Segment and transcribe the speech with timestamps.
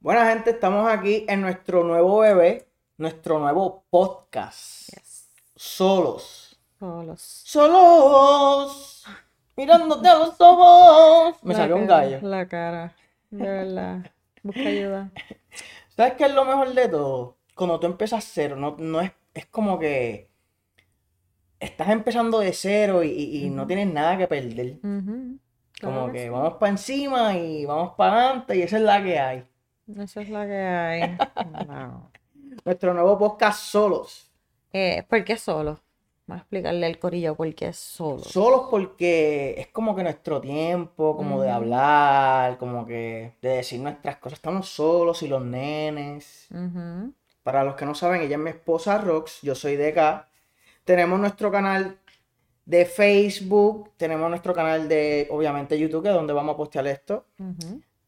[0.00, 4.88] Bueno, gente, estamos aquí en nuestro nuevo bebé, nuestro nuevo podcast.
[4.94, 5.28] Yes.
[5.54, 6.58] Solos.
[6.78, 7.20] Solos.
[7.20, 9.04] Solos.
[9.56, 11.36] Mirándote a los ojos.
[11.42, 12.18] Me La salió un gallo.
[12.22, 12.94] La cara.
[13.30, 14.10] De verdad.
[14.42, 15.10] Busca ayuda.
[15.96, 17.36] ¿Sabes qué es lo mejor de todo?
[17.54, 20.30] Cuando tú empiezas cero, no, no es, es como que
[21.58, 24.78] estás empezando de cero y, y- y no tienes nada que perder.
[24.80, 25.36] Claro
[25.82, 26.28] Como que que sí.
[26.30, 29.46] vamos para encima y vamos para adelante y esa es la que hay.
[29.98, 31.18] Esa es la que hay.
[32.64, 34.30] Nuestro nuevo podcast solos.
[34.72, 35.80] Eh, ¿Por qué solo?
[36.26, 38.22] Vamos a explicarle al corillo por qué solo.
[38.22, 44.16] Solos porque es como que nuestro tiempo, como de hablar, como que de decir nuestras
[44.18, 44.38] cosas.
[44.38, 46.48] Estamos solos y los nenes.
[47.42, 50.28] Para los que no saben, ella es mi esposa Rox, yo soy de acá.
[50.84, 51.98] Tenemos nuestro canal
[52.64, 57.26] de Facebook, tenemos nuestro canal de, obviamente, YouTube, que es donde vamos a postear esto.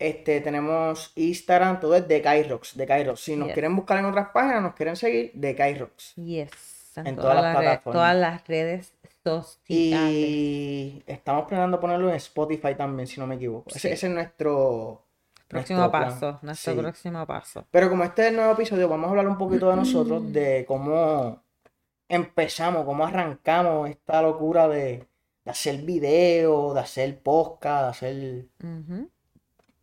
[0.09, 3.21] Este, tenemos Instagram, todo es de Kairox, de Kairox.
[3.21, 3.55] Si nos Yes.
[3.55, 6.15] quieren buscar en otras páginas, nos quieren seguir, de Kairox.
[6.17, 6.51] Yes.
[6.97, 7.95] En, En todas, todas las plataformas.
[7.95, 8.93] todas las redes
[9.25, 9.59] sociales.
[9.69, 13.71] Y estamos planeando ponerlo en Spotify también, si no me equivoco.
[13.71, 13.89] Ese, Sí.
[13.89, 15.05] ese es nuestro,
[15.49, 16.39] Próximo nuestro paso.
[16.43, 16.79] Nuestro Sí.
[16.81, 17.67] próximo paso.
[17.71, 20.65] Pero como este es el nuevo episodio, vamos a hablar un poquito de nosotros, de
[20.69, 21.43] cómo
[22.09, 25.07] empezamos, cómo arrancamos esta locura de,
[25.45, 28.47] de hacer video, de hacer podcast, de hacer...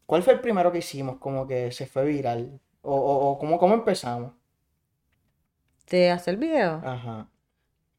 [0.10, 2.60] ¿Cuál fue el primero que hicimos como que se fue viral?
[2.82, 4.32] O, o, o cómo, cómo empezamos?
[5.88, 6.82] De hacer video.
[6.84, 7.28] Ajá.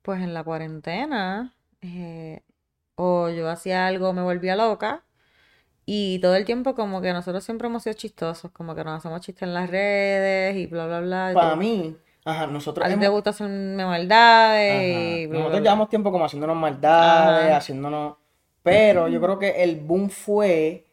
[0.02, 2.42] Pues en la cuarentena, eh,
[2.96, 5.04] o yo hacía algo, me volvía loca,
[5.86, 9.20] y todo el tiempo como que nosotros siempre hemos sido chistosos, como que nos hacemos
[9.20, 11.30] chistes en las redes y bla, bla, bla.
[11.32, 15.00] Para mí, ajá, nosotros a ti te hemos- gusta hacerme maldades Ajá.
[15.16, 15.70] y bla, bla, Nosotros bla.
[15.70, 17.56] llevamos tiempo como haciéndonos maldades, Ajá.
[17.58, 18.16] haciéndonos.
[18.64, 20.89] Pero yo creo que el boom fue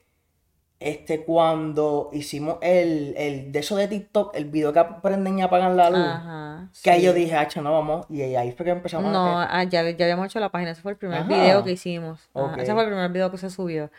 [0.80, 5.75] este cuando hicimos el, el de eso de TikTok, el video que prenden y apagan
[5.75, 6.00] la luz.
[6.00, 8.06] Ajá, Que ahí yo dije, hacha, no vamos.
[8.09, 10.81] Y ahí fue que empezamos No, a ah, ya, ya habíamos hecho la página, ese
[10.81, 11.28] fue el primer Ajá.
[11.28, 12.19] video que hicimos.
[12.57, 13.90] Ese fue el primer video que se subió,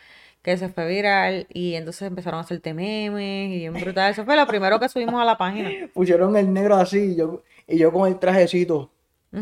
[0.41, 4.11] que se fue viral y entonces empezaron a hacerte memes y bien brutal.
[4.11, 5.69] Eso fue lo primero que subimos a la página.
[5.93, 8.89] Pusieron el negro así y yo, y yo con el trajecito.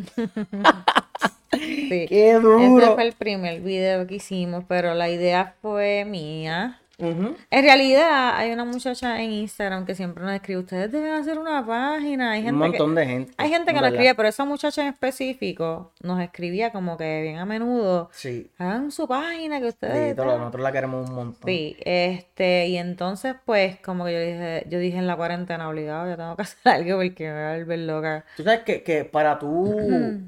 [1.90, 2.06] Sí.
[2.10, 2.96] ¡Qué Ese duro!
[2.96, 6.82] fue el primer video que hicimos, pero la idea fue mía.
[7.00, 11.64] En realidad, hay una muchacha en Instagram que siempre nos escribe, ustedes deben hacer una
[11.66, 12.32] página.
[12.32, 13.34] Hay Un gente que, montón de gente.
[13.38, 17.38] hay gente que nos escribe, pero esa muchacha en específico nos escribía como que bien
[17.38, 18.50] a menudo, Sí.
[18.58, 20.10] hagan su página que ustedes...
[20.16, 20.40] Dito, tal".
[20.40, 21.42] nosotros la queremos un montón.
[21.46, 26.10] Sí, este, y entonces pues como que yo dije, yo dije en la cuarentena, obligado,
[26.10, 28.26] yo tengo que hacer algo porque me voy a volver loca.
[28.38, 30.22] Tú sabes que, que para tú,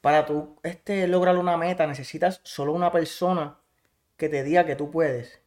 [0.00, 3.54] para tú este, lograr una meta necesitas solo una persona
[4.16, 5.40] que te diga que tú puedes.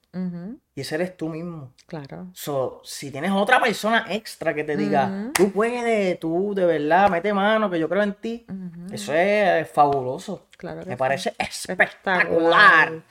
[0.76, 1.74] Y ese eres tú mismo.
[1.88, 2.28] claro.
[2.34, 5.32] So, si tienes otra persona extra que te diga, Ujú.
[5.34, 8.46] tú puedes, tú de verdad, mete mano, que yo creo en ti,
[8.92, 10.48] eso es fabuloso.
[10.58, 11.00] Claro que Me sí.
[11.00, 13.02] parece espectacular.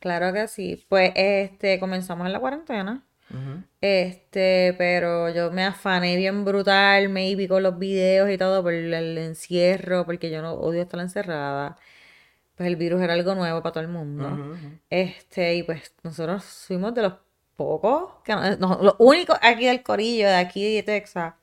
[0.00, 0.84] Claro que sí.
[0.88, 3.02] Pues este, comenzamos en la cuarentena.
[3.80, 8.92] Este, pero yo me afané bien brutal, maybe con los videos y todo por el
[9.18, 11.76] encierro, porque yo no odio estar encerrada.
[12.56, 14.28] Pues el virus era algo nuevo para todo el mundo.
[14.90, 17.14] Este, y pues nosotros fuimos de los
[17.56, 21.34] pocos, que no- no, los únicos aquí del corillo, de aquí de Texas,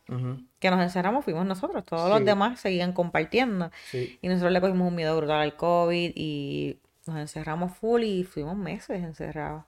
[0.59, 1.83] que nos encerramos fuimos nosotros.
[1.85, 3.71] Todos los demás seguían compartiendo.
[3.89, 4.17] Sí.
[4.21, 8.55] Y nosotros le cogimos un miedo brutal al COVID y nos encerramos full y fuimos
[8.55, 9.63] meses encerrados.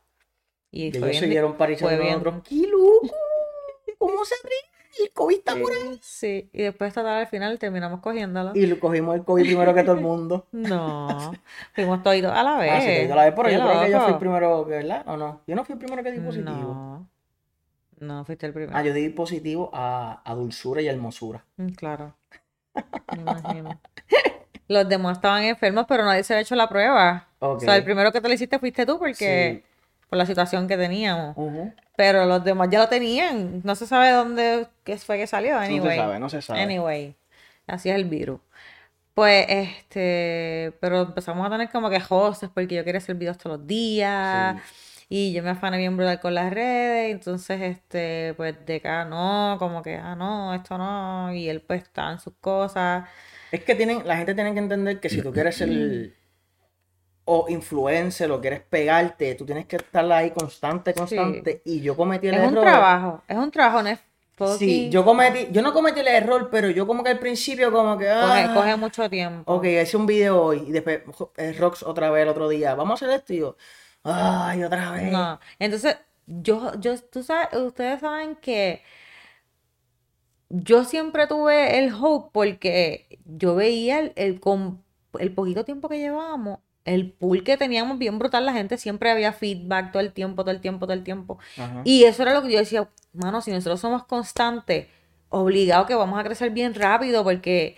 [0.71, 2.13] Y Y fue ellos bien siguieron fue bien-.
[2.41, 3.15] ¡Qué loco!
[3.97, 4.55] ¿Cómo se atreve?
[5.01, 5.97] El COVID está por ahí.
[6.01, 8.51] Sí, y después total, al final terminamos cogiéndolo.
[8.53, 10.47] Y lo cogimos el COVID primero que todo el mundo.
[10.51, 11.33] No,
[11.73, 12.71] fuimos toditos a la vez.
[12.73, 15.03] Ah, sí, digo la vez, pero yo creo que yo fui el primero, ¿verdad?
[15.07, 15.41] ¿O no?
[15.47, 16.51] Yo no fui el primero que di positivo.
[16.73, 17.09] No,
[17.99, 18.77] no fuiste el primero.
[18.77, 21.43] Ah, yo di positivo a, a dulzura y hermosura.
[21.57, 22.15] Mm, Claro,
[23.15, 23.79] me imagino.
[24.67, 27.27] Los demás estaban enfermos, pero nadie se había hecho la prueba.
[27.39, 30.05] O sea, el primero que te lo hiciste fuiste tú porque Sí.
[30.09, 31.35] por la situación que teníamos.
[31.37, 31.73] Ujú.
[31.95, 33.61] Pero los demás ya lo tenían.
[33.63, 34.67] No se sabe dónde
[35.05, 35.53] fue que salió.
[35.55, 35.97] No se Anyway.
[35.97, 36.61] sabe, no se sabe.
[36.61, 37.15] Anyway.
[37.67, 38.39] Así es el virus.
[39.13, 43.59] Pues, este, pero empezamos a tener como que hostes porque yo quería hacer videos todos
[43.59, 44.57] los días.
[45.07, 47.11] Y yo me afané bien brutal con las redes.
[47.11, 51.31] Entonces, este, pues de acá no, como que, ah, no, esto no.
[51.31, 53.07] Y él pues estaba en sus cosas.
[53.51, 55.69] Es que tienen, la gente tiene que entender que si tú quieres ser
[57.25, 61.61] o influencer o quieres pegarte, tú tienes que estar ahí constante, constante.
[61.65, 62.63] Y yo cometí el Es un error.
[62.63, 63.99] trabajo, es un trabajo, no es
[64.35, 67.71] Sí, fucking- yo cometí, yo no cometí el error, pero yo como que al principio
[67.71, 69.53] como que coge, ah, coge mucho tiempo.
[69.53, 71.01] Ok, hice un video hoy y después
[71.37, 72.73] eh, Rox otra vez el otro día.
[72.75, 73.55] Vamos a hacer esto y yo,
[74.03, 75.11] ay, otra vez.
[75.11, 78.81] No, entonces yo, yo, tú sabes, ustedes saben que
[80.49, 84.41] yo siempre tuve el hope porque yo veía el, el,
[85.19, 89.31] el poquito tiempo que llevábamos, el pool que teníamos bien brutal, la gente siempre había
[89.31, 91.39] feedback todo el tiempo, todo el tiempo, todo el tiempo.
[91.83, 94.87] Y eso era lo que yo decía, mano, si nosotros somos constantes,
[95.29, 97.77] obligado que vamos a crecer bien rápido porque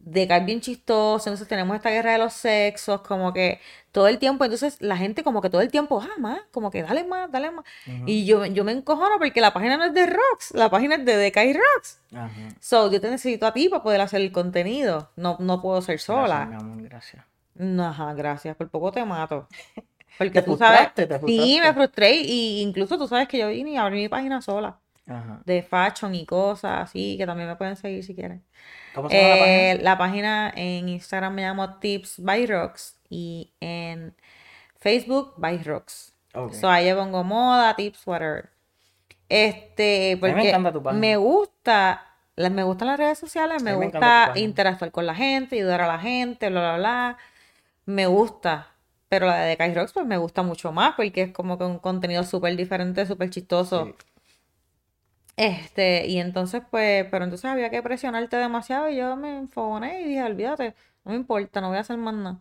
[0.00, 3.60] de caer bien chistoso, entonces tenemos esta guerra de los sexos, como que
[3.92, 6.82] todo el tiempo, entonces la gente como que todo el tiempo, ah, más, como que
[6.82, 7.64] dale más, dale más.
[8.06, 11.04] Y yo, yo me encojono porque la página no es de Rocks, la página es
[11.04, 12.00] de Decay Rocks.
[12.14, 12.30] Ajá.
[12.60, 16.00] So, yo te necesito a ti para poder hacer el contenido, no, no puedo ser
[16.00, 16.46] sola.
[16.46, 17.29] Gracias, mi amor, gracias.
[17.60, 19.46] Ajá, gracias, por poco te mato.
[20.18, 20.90] Porque tú sabes,
[21.24, 24.78] sí, me frustré y incluso tú sabes que yo vine y abrí mi página sola.
[25.06, 25.40] Ajá.
[25.46, 28.44] De fashion y cosas así, que también me pueden seguir si quieren.
[28.94, 29.70] ¿Cómo se llama la página?
[29.70, 34.14] Eh, la página en Instagram me llamo Tips by Rocks y en
[34.78, 36.14] Facebook by Rocks.
[36.32, 36.58] Okay.
[36.58, 38.50] So ahí yo pongo moda, tips, whatever.
[39.28, 41.00] Este, porque me, encanta tu página.
[41.00, 45.86] me gusta, me gustan las redes sociales, me, gusta interactuar con la gente, ayudar a
[45.86, 47.18] la gente, bla, bla, bla.
[47.86, 48.68] Me gusta.
[49.08, 51.78] Pero la de Kai Rocks, pues me gusta mucho más porque es como que un
[51.78, 53.96] contenido súper diferente, súper chistoso.
[55.36, 60.04] Este, y entonces, pues, pero entonces había que presionarte demasiado y yo me enfogoné y
[60.04, 60.74] dije, olvídate,
[61.04, 62.40] no me importa, no voy a hacer más nada.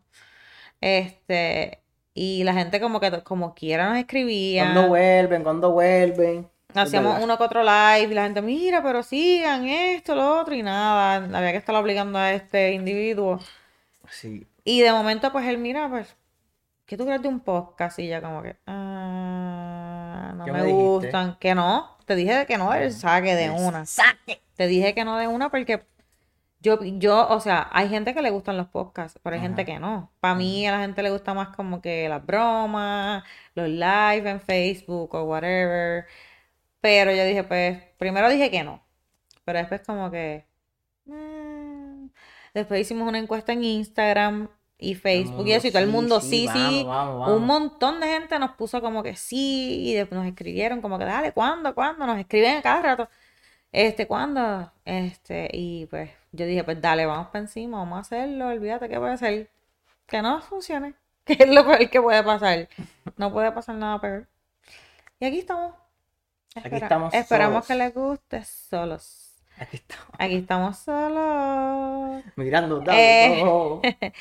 [0.81, 1.81] Este,
[2.13, 4.65] y la gente como que como quiera nos escribía.
[4.65, 5.43] ¿Cuándo vuelven?
[5.43, 6.49] ¿Cuándo vuelven?
[6.75, 10.61] Hacíamos uno que otro live y la gente, mira, pero sigan esto, lo otro y
[10.61, 11.15] nada.
[11.15, 13.39] Había que estar obligando a este individuo.
[14.09, 14.45] Sí.
[14.69, 16.15] Y de momento, pues él, mira, pues,
[16.85, 17.97] ¿qué tú crees de un podcast?
[17.97, 21.97] Y ya como que, ah, no me, gustan, que no.
[22.05, 23.87] Te dije que no el saque de una.
[23.87, 24.43] Saque.
[24.55, 25.87] Te dije que no de una porque
[26.59, 29.79] yo, yo, o sea, hay gente que le gustan los podcasts, pero hay gente que
[29.79, 30.11] no.
[30.19, 33.23] Para mí a la gente le gusta más como que las bromas,
[33.55, 36.05] los live en Facebook o whatever.
[36.79, 38.85] Pero yo dije, pues, primero dije que no.
[39.45, 40.45] Pero después como que...
[41.05, 42.09] Mm".
[42.53, 44.49] Después hicimos una encuesta en Instagram
[44.79, 46.85] y Facebook y eso, y todo el mundo sí, sí.
[46.87, 51.33] Un montón de gente nos puso como que sí, y nos escribieron como que dale,
[51.33, 51.75] ¿cuándo?
[51.75, 52.05] ¿Cuándo?
[52.07, 53.09] Nos escriben cada rato.
[53.71, 54.71] Este, ¿cuándo?
[54.85, 58.97] Este, y pues yo dije, pues dale, vamos para encima, vamos a hacerlo, olvídate que
[58.97, 59.49] puede ser.
[60.07, 60.95] Que no funcione.
[61.25, 62.67] Que es lo peor que puede pasar.
[63.15, 64.27] No puede pasar nada peor.
[65.19, 65.75] Y aquí estamos.
[66.55, 69.35] aquí estamos esperamos que les guste solos.
[69.59, 70.07] Aquí estamos.
[70.17, 72.23] Aquí estamos solos.
[72.35, 73.43] Mirando, eh,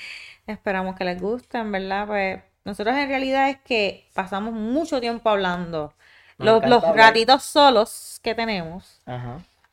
[0.48, 2.06] Esperamos que les gusten, ¿verdad?
[2.06, 5.92] Pues nosotros en realidad es que pasamos mucho tiempo hablando.
[6.38, 6.62] Los,
[6.94, 9.00] ratitos solos que tenemos,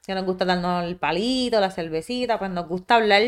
[0.05, 3.21] que nos gusta darnos el palito, la cervecita, pues nos gusta hablar.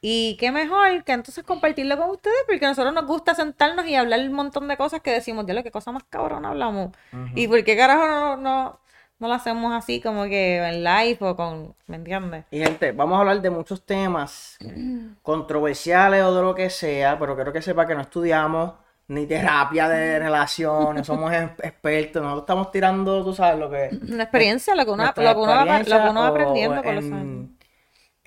[0.00, 3.94] Y qué mejor que entonces compartirlo con ustedes, porque a nosotros nos gusta sentarnos y
[3.94, 6.92] hablar un montón de cosas que decimos, Dios, qué cosa más cabrón hablamos.
[7.34, 8.80] Y por qué carajo no, no,
[9.18, 12.44] no lo hacemos así como que en live o con, ¿me entiendes?
[12.50, 14.58] Y gente, vamos a hablar de muchos temas
[15.22, 18.74] controversiales o de lo que sea, pero quiero que sepa que no estudiamos
[19.08, 23.90] ni terapia de relaciones, somos expertos, nosotros estamos tirando, tú sabes, lo que...
[24.12, 27.50] Una experiencia, lo que uno, lo que uno, va, aprendiendo con los años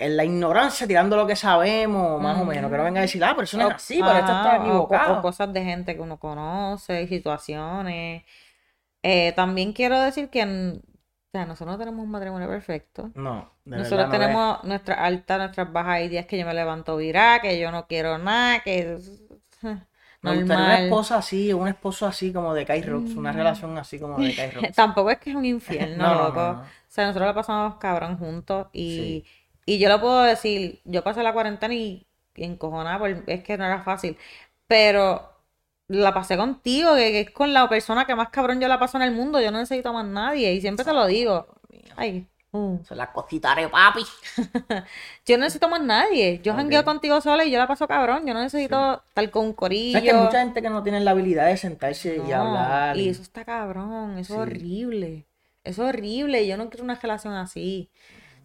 [0.00, 2.70] en la ignorancia, tirando lo que sabemos, más o menos.
[2.70, 5.18] Que no venga a decir, ah, pero eso no es así, pero esto está equivocado.
[5.18, 8.22] O cosas de gente que uno conoce, situaciones.
[9.02, 10.80] Eh, también quiero decir que
[11.30, 13.12] o sea, nosotros no tenemos un matrimonio perfecto.
[13.14, 13.52] No.
[13.64, 15.94] nosotros tenemos nuestra alta, nuestras bajas.
[15.94, 18.98] Hay días que yo me levanto virá, que yo no quiero nada, que...
[20.22, 20.44] Normal.
[20.44, 23.36] una esposa así, un esposo así como de Kai Rocks, una mm.
[23.36, 24.74] relación así como de Kai Rocks.
[24.74, 26.40] Tampoco es que es un infierno, loco.
[26.40, 29.24] o sea, nosotros la pasamos cabrón juntos y,
[29.64, 33.64] y yo lo puedo decir, yo pasé la cuarentena y, y encojonada, es que no
[33.64, 34.18] era fácil.
[34.66, 35.29] Pero
[35.98, 39.02] la pasé contigo, que, es con la persona que más cabrón yo la paso en
[39.02, 39.40] el mundo.
[39.40, 40.52] Yo no necesito más nadie.
[40.54, 41.46] Y siempre te lo digo.
[41.96, 42.26] Ay.
[42.52, 42.78] Uh.
[42.84, 44.02] Se la cosita de papi.
[45.26, 46.40] yo no necesito más nadie.
[46.42, 46.82] Yo okay.
[46.82, 48.24] contigo sola y yo la paso cabrón.
[48.26, 49.98] Yo no necesito estar con un corillo.
[49.98, 52.96] Es que hay mucha gente que no tiene la habilidad de sentarse y hablar.
[52.96, 53.08] Y...
[53.08, 54.18] eso está cabrón.
[54.18, 55.26] Eso es horrible.
[55.64, 56.46] Eso es horrible.
[56.46, 57.90] Yo no quiero una relación así.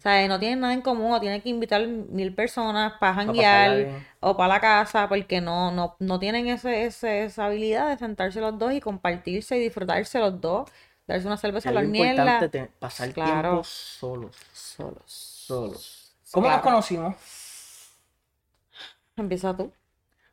[0.06, 3.88] O sea, no tienen nada en común o tienen que invitar mil personas para janguear
[4.20, 6.84] o para la casa porque no, no, no tienen ese,
[7.24, 10.70] esa habilidad de sentarse los dos y compartirse y disfrutarse los dos,
[11.08, 12.48] darse una cerveza a la mierda.
[12.78, 14.36] pasar tiempo solos.
[14.52, 15.02] Solos.
[15.04, 16.16] Solos.
[16.30, 17.16] ¿Cómo nos conocimos?
[19.16, 19.72] Empieza tú.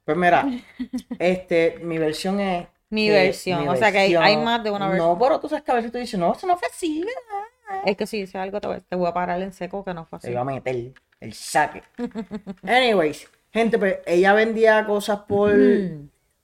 [0.06, 0.46] Pues mira,
[1.18, 3.68] este, mi versión es mi versión.
[3.68, 5.10] o sea que hay, más de una versión.
[5.10, 7.53] No, pero tú sabes que a veces tú dices, no, eso no fue así, ¿verdad?
[7.86, 10.28] Es que si dice algo, te voy, a parar en seco que no fue así.
[10.28, 11.84] Te iba a meter el saque.
[12.64, 15.52] Anyways, gente, pues ella vendía cosas por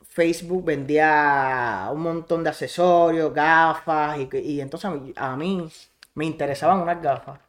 [0.10, 5.70] Facebook vendía un montón de accesorios, gafas, y, y entonces a mí, a mí
[6.16, 7.40] me interesaban unas gafas.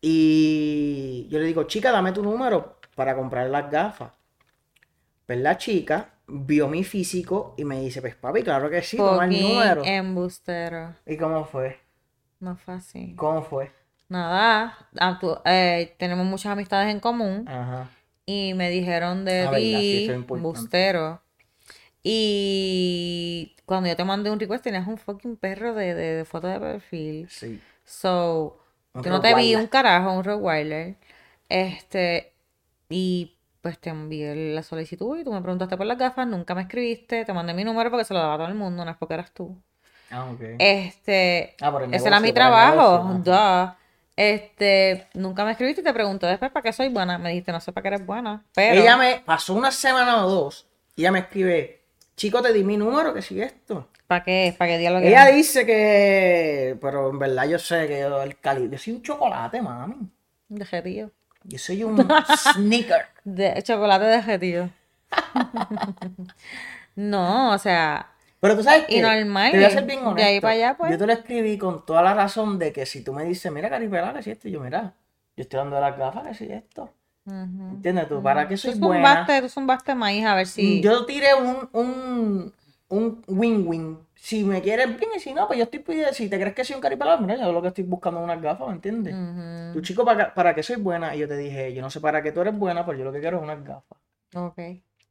[0.00, 4.10] Y yo le digo, chica, dame tu número para comprar las gafas.
[5.26, 9.26] Pues la chica vio mi físico y me dice, pues papi, claro que sí, toma
[9.26, 9.82] el número.
[9.84, 10.94] embustero.
[11.06, 11.78] ¿Y cómo fue?
[12.44, 13.14] No fue así.
[13.16, 13.72] ¿Cómo fue?
[14.08, 17.90] Nada, ah, eh, tenemos muchas amistades en común Ajá.
[18.26, 20.38] y me dijeron de sí, ti, es importante.
[20.38, 21.22] embustero.
[22.02, 26.48] Y cuando yo te mandé un request tenías un fucking perro de, de, de foto
[26.48, 27.30] de perfil.
[27.30, 27.62] Sí.
[27.84, 28.58] So,
[28.94, 30.96] Un yo no te vi un carajo, un Rottweiler.
[31.48, 32.34] Este,
[32.88, 36.62] y pues te envié la solicitud y tú me preguntaste por las gafas, nunca me
[36.62, 38.96] escribiste, te mandé mi número porque se lo daba a todo el mundo, no es
[38.98, 39.56] porque eras tú.
[40.10, 40.40] Ah, ok.
[40.58, 43.76] Este, Ah, por el ese era negocio, mi trabajo, negocio.
[44.16, 47.18] Este, nunca me escribiste y te pregunté después para qué soy buena.
[47.18, 50.30] Me dijiste, no sé para qué eres buena, pero Ella me pasó una semana o
[50.30, 51.80] dos y ella me escribe,
[52.16, 53.88] chico, te di mi número, que si esto.
[54.06, 54.54] ¿para qué?
[54.56, 55.04] ¿Para qué diálogo?
[55.04, 59.02] Ella dice que, pero en verdad yo sé que yo, el cali, yo soy un
[59.02, 59.96] chocolate, mami.
[60.48, 61.10] De jetío.
[61.42, 61.96] Yo soy un
[62.54, 63.06] sneaker.
[63.24, 64.70] De chocolate de jetío.
[66.96, 68.06] No, o sea,
[68.44, 70.22] Pero tú sabes que Y normal, te voy a ser bien de honesto.
[70.26, 70.92] ahí para allá, pues.
[70.92, 73.70] Yo te lo escribí con toda la razón de que si tú me dices, mira,
[73.70, 74.94] Caripela, que si esto, y yo, mira,
[75.34, 76.90] yo estoy dando las gafas, que si esto.
[77.26, 77.74] ujú.
[77.76, 78.22] ¿Entiendes tú?
[78.22, 79.14] ¿Para qué tú soy buena?
[79.14, 80.80] zumbaste, tú zumbaste maíz a ver si.
[80.82, 82.52] Yo tiré un, un,
[82.90, 83.98] un win-win.
[84.14, 86.64] Si me quieres bien y si no, pues yo estoy pidiendo, si te crees que
[86.64, 89.14] soy un caripelado, mira, yo lo que estoy buscando es unas gafas, ¿me entiendes?
[89.14, 89.72] Ujú.
[89.72, 91.14] Tu chico, ¿para, qué- ¿para qué soy buena?
[91.16, 93.12] Y yo te dije, yo no sé para qué tú eres buena, pero yo lo
[93.12, 93.98] que quiero es unas gafas.
[94.34, 94.58] Ok.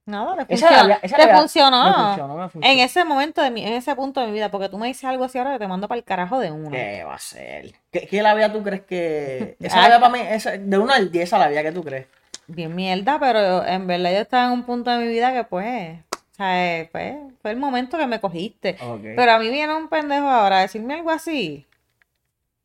[0.06, 0.84] Nada, me Esa funcionó.
[0.84, 1.84] había- esa Te funcionó.
[1.86, 2.74] Me funcionó, me funcionó.
[2.74, 5.06] En ese momento de mi, en ese punto de mi vida, porque tú me dices
[5.06, 6.72] algo así ahora que te mando para el carajo de uno.
[6.72, 7.72] ¿Qué va a ser?
[7.92, 9.56] ¿Qué, qué labia tú crees que...?
[9.62, 12.08] Esa labia para mí, esa- de 1 al 10, esa labia que tú crees.
[12.48, 16.00] Bien mierda, pero en verdad yo estaba en un punto de mi vida que pues,
[16.12, 18.76] o sea, pues, fue el momento que me cogiste.
[19.16, 21.66] Pero a mí viene un pendejo ahora a decirme algo así.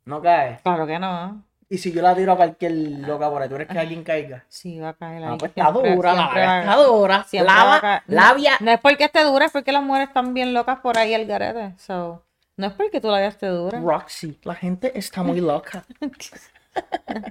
[0.05, 0.59] No cae.
[0.65, 1.45] Claro que no.
[1.71, 4.45] Y si yo la tiro a cualquier loca por ahí, ¿tú crees que alguien caiga?
[4.49, 5.39] Sí, va a caer Ah, ahí.
[5.39, 7.27] pues está dura, la va- está dura.
[7.33, 8.03] Lava-.
[8.07, 8.53] No- labia.
[8.61, 11.27] No es porque esté dura, es porque las mujeres están bien locas por ahí al
[11.27, 11.75] garete.
[11.79, 12.25] So,
[12.57, 13.81] no es porque tú la veas esté dura.
[13.81, 15.85] Roxy, la gente está muy loca.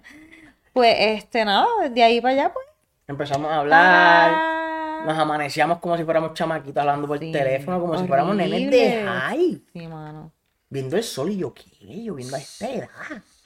[0.74, 2.66] Pues, este, nada, de ahí para allá, pues.
[3.08, 7.98] Empezamos a hablar, Ah, nos amanecíamos como si fuéramos chamaquitos hablando por Sí, teléfono, como
[7.98, 9.64] si fuéramos nenes de high.
[9.74, 10.32] Sí, mano.
[10.70, 11.64] Viendo el sol y yo, ¿qué?
[12.04, 12.88] Yo viendo a esta edad.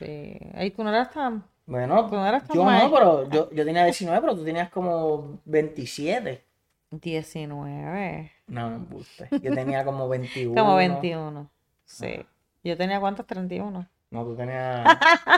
[0.05, 0.37] Sí.
[0.55, 1.43] Ahí tú no eras tan.
[1.65, 2.83] Bueno, Tú no eras tan yo mal.
[2.83, 6.43] no, pero yo, yo tenía 19, pero tú tenías como 27.
[6.91, 8.31] 19.
[8.47, 9.27] No, no embuste.
[9.41, 10.55] Yo tenía como 21.
[10.61, 11.49] Como 21.
[11.85, 12.25] Sí.
[12.63, 13.25] Yo tenía cuántos?
[13.25, 13.87] 31.
[14.11, 14.85] No, tú tenías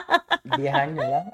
[0.58, 1.32] 10 años, ¿verdad?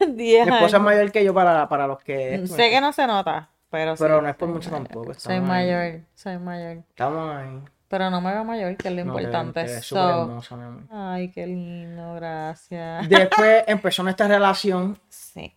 [0.00, 0.84] 10 Mi esposa es años.
[0.84, 2.44] mayor que yo para, para los que...
[2.48, 4.02] Sé que no se nota, pero sí.
[4.02, 4.88] Pero no es por mucho mayor.
[4.88, 5.66] tampoco, Soy estamos ahí.
[5.70, 6.76] mayor, soy mayor.
[6.88, 7.60] Estamos ahí.
[7.92, 9.68] Pero no me veo mayor, que es lo No, importante.
[9.68, 10.82] So- súper hermosa, mi amor.
[10.90, 13.06] Ay, qué lindo, gracias.
[13.06, 14.98] Después empezó nuestra relación.
[15.10, 15.54] Sí.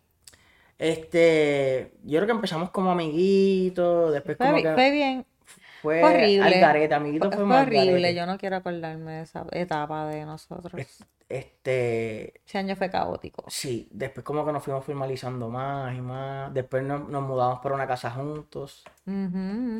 [0.78, 5.26] Este, yo creo que empezamos como amiguitos, después Fue, como que fue bien.
[5.86, 6.44] Fue fue horrible.
[6.44, 7.86] al garete, amiguito Fue, fue, más horrible.
[8.02, 8.16] garete.
[8.16, 11.06] Yo no quiero acordarme de esa etapa de nosotros.
[11.30, 13.44] Este, Ese año fue caótico.
[13.48, 17.76] sí, después como que nos fuimos formalizando más y más, después nos, nos mudamos para
[17.76, 18.84] una casa juntos,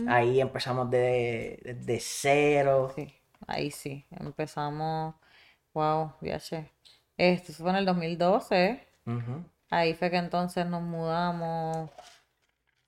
[0.08, 3.14] ahí empezamos de, de, de cero, Sí,
[3.48, 4.06] ahí sí.
[4.12, 5.16] Empezamos.
[5.74, 6.72] Wow, viaje.
[7.18, 8.88] Esto fue en el 2012.
[9.06, 9.46] Ujú.
[9.70, 11.90] Ahí fue que entonces nos mudamos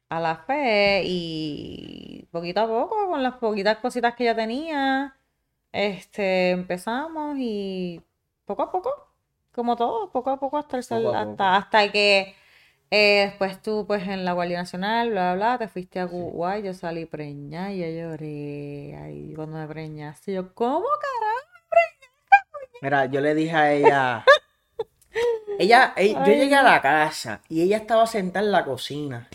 [0.10, 5.16] a la fe y poquito a poco, con las poquitas cositas que yo tenía,
[5.72, 8.02] este, empezamos y
[8.46, 8.92] poco a poco,
[9.54, 11.44] como todo, poco a poco hasta el Poco hasta, poco.
[11.58, 12.36] hasta que
[12.92, 16.66] eh, después tú pues en la Guardia Nacional, bla, bla, bla, te fuiste a Kuwait,
[16.66, 21.48] yo salí preñada y yo lloré ahí cuando me preñaste, yo, ¿cómo carajo?
[22.82, 24.26] Mira, yo le dije a ella,
[25.58, 29.28] ella, ella- yo llegué a la casa y ella estaba sentada en la cocina.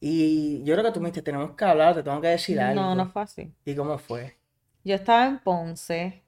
[0.00, 2.80] Y yo creo que tú me dijiste, tenemos que hablar, te tengo que decir algo.
[2.80, 3.52] No, no fue así.
[3.64, 4.36] ¿Y cómo fue?
[4.84, 6.22] Yo estaba en Ponce.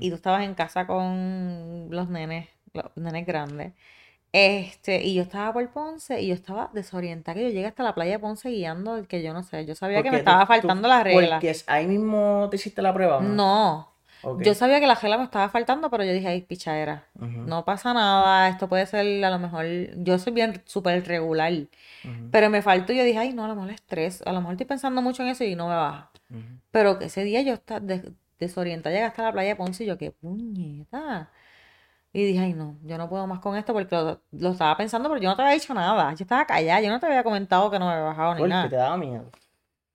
[0.00, 3.74] Y tú estabas en casa con los nenes, los nenes grandes.
[4.32, 7.94] Este, y yo estaba por Ponce y yo estaba desorientada, que yo llegué hasta la
[7.94, 10.48] playa de Ponce guiando, que yo no sé, yo sabía que me tú- estaba tú-
[10.48, 11.36] faltando la regla.
[11.36, 13.28] Porque es- ahí mismo te hiciste la prueba, ¿o ¿no?
[13.34, 13.92] No,
[14.44, 17.64] Yo sabía que la regla me estaba faltando, pero yo dije, ay, pichadera, Ujú, no
[17.64, 19.64] pasa nada, esto puede ser a lo mejor,
[19.96, 21.52] yo soy bien súper regular,
[22.30, 24.40] pero me faltó y yo dije, ay, no, a lo mejor es estrés, a lo
[24.40, 26.10] mejor estoy pensando mucho en eso y no me baja.
[26.70, 28.04] Pero que ese día yo estaba des-
[28.38, 31.30] desorientada, llegué hasta la playa de Ponce y yo, qué puñeta.
[32.12, 35.08] Y dije, ay, no, yo no puedo más con esto porque lo, lo estaba pensando,
[35.10, 36.12] pero yo no te había dicho nada.
[36.14, 38.50] Yo estaba callada, yo no te había comentado que no me había bajado ni Porque
[38.50, 38.68] nada.
[38.70, 39.30] te daba miedo.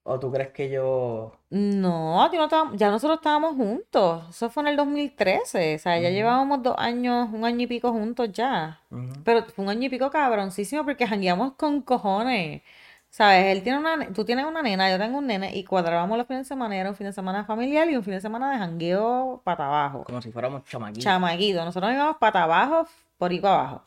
[0.06, 1.32] ¿O tú crees que yo.?
[1.48, 4.24] No, no estábamos- ya nosotros estábamos juntos.
[4.28, 5.76] Eso fue en el 2013.
[5.76, 8.80] O sea, ya llevábamos dos años, un año y pico juntos ya.
[9.24, 12.60] Pero fue un año y pico cabroncísimo porque jangueamos con cojones.
[13.08, 13.46] ¿Sabes?
[13.56, 16.42] Él tiene una, tú tienes una nena, yo tengo un nene y cuadrábamos los fines
[16.42, 16.76] de semana.
[16.76, 20.04] Era un fin de semana familiar y un fin de semana de jangueo para abajo.
[20.04, 21.04] Como si fuéramos chamaquitos.
[21.04, 21.64] Chamaquito.
[21.64, 23.82] Nosotros íbamos para abajo, por ahí para abajo.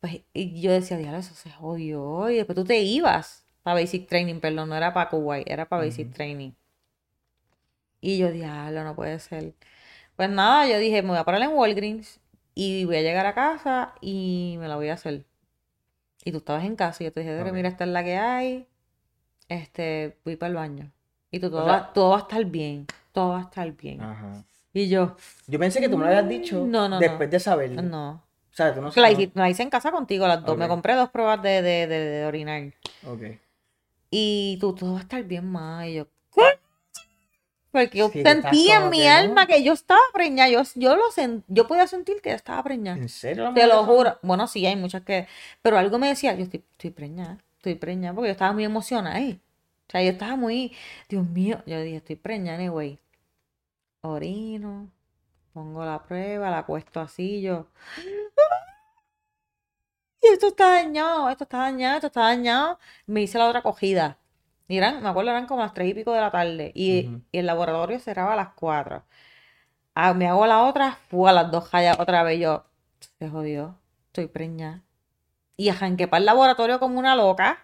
[0.00, 2.28] Pues, y yo decía, diablo, eso se jodió.
[2.28, 5.84] Y después tú te ibas para Basic Training, perdón, no era para Kuwait, era para
[5.84, 6.12] Basic.
[6.12, 6.50] Training.
[8.00, 9.54] Y yo, diablo, no puede ser.
[10.16, 12.20] Pues nada, yo dije, me voy a parar en Walgreens
[12.54, 15.24] y voy a llegar a casa y me la voy a hacer.
[16.24, 17.54] Y tú estabas en casa y yo te dije, "Dere, Ok.
[17.56, 18.66] mira, esta es la que hay.
[19.48, 20.90] Este, voy para el baño.
[21.30, 22.86] Y tú, todo, sea- va, todo va a estar bien.
[23.12, 24.00] Todo va a estar bien.
[24.00, 24.44] Ajá.
[24.72, 25.16] Y yo,
[25.46, 26.98] Yo pensé que tú me lo habías dicho No, no, no.
[26.98, 27.82] después de saberlo.
[27.82, 28.10] no.
[28.50, 30.58] O sea, tú no Que la, no- hice, la hice en casa contigo las dos.
[30.58, 32.62] Me compré dos pruebas de, de, de, de orinar.
[33.06, 33.22] Ok.
[34.12, 35.88] Y tú, todo va a estar bien, ma.
[35.88, 36.42] Y yo, ¿qué?
[37.72, 40.50] Porque yo Sí, que estás sentí en mi alma que yo estaba preñada.
[40.50, 42.98] Yo, yo lo sen- yo podía sentir que estaba preñada.
[42.98, 43.50] ¿En serio?
[43.54, 44.18] Te lo juro.
[44.22, 45.26] Bueno, sí, hay muchas que.
[45.62, 49.16] Pero algo me decía, yo estoy, estoy preñada, estoy preñada, porque yo estaba muy emocionada
[49.16, 49.40] ahí.
[49.88, 50.72] O sea, yo estaba muy,
[51.08, 52.98] Dios mío, yo dije, estoy preñada, anyway.
[54.02, 54.90] Orino,
[55.54, 57.68] pongo la prueba, la acuesto así, yo.
[60.22, 62.78] Y esto está dañado, esto está dañado, esto está dañado.
[63.06, 64.18] Me hice la otra cogida.
[64.68, 66.72] Y eran, me acuerdo, eran como las tres y pico de la tarde.
[66.74, 69.04] Y, el laboratorio cerraba a las cuatro.
[69.94, 72.40] Ah, me hago la otra, fue a las dos calles otra vez.
[72.40, 72.64] Yo,
[73.18, 74.82] se jodió, estoy preñada.
[75.56, 77.58] Y arranqué para el laboratorio como una loca.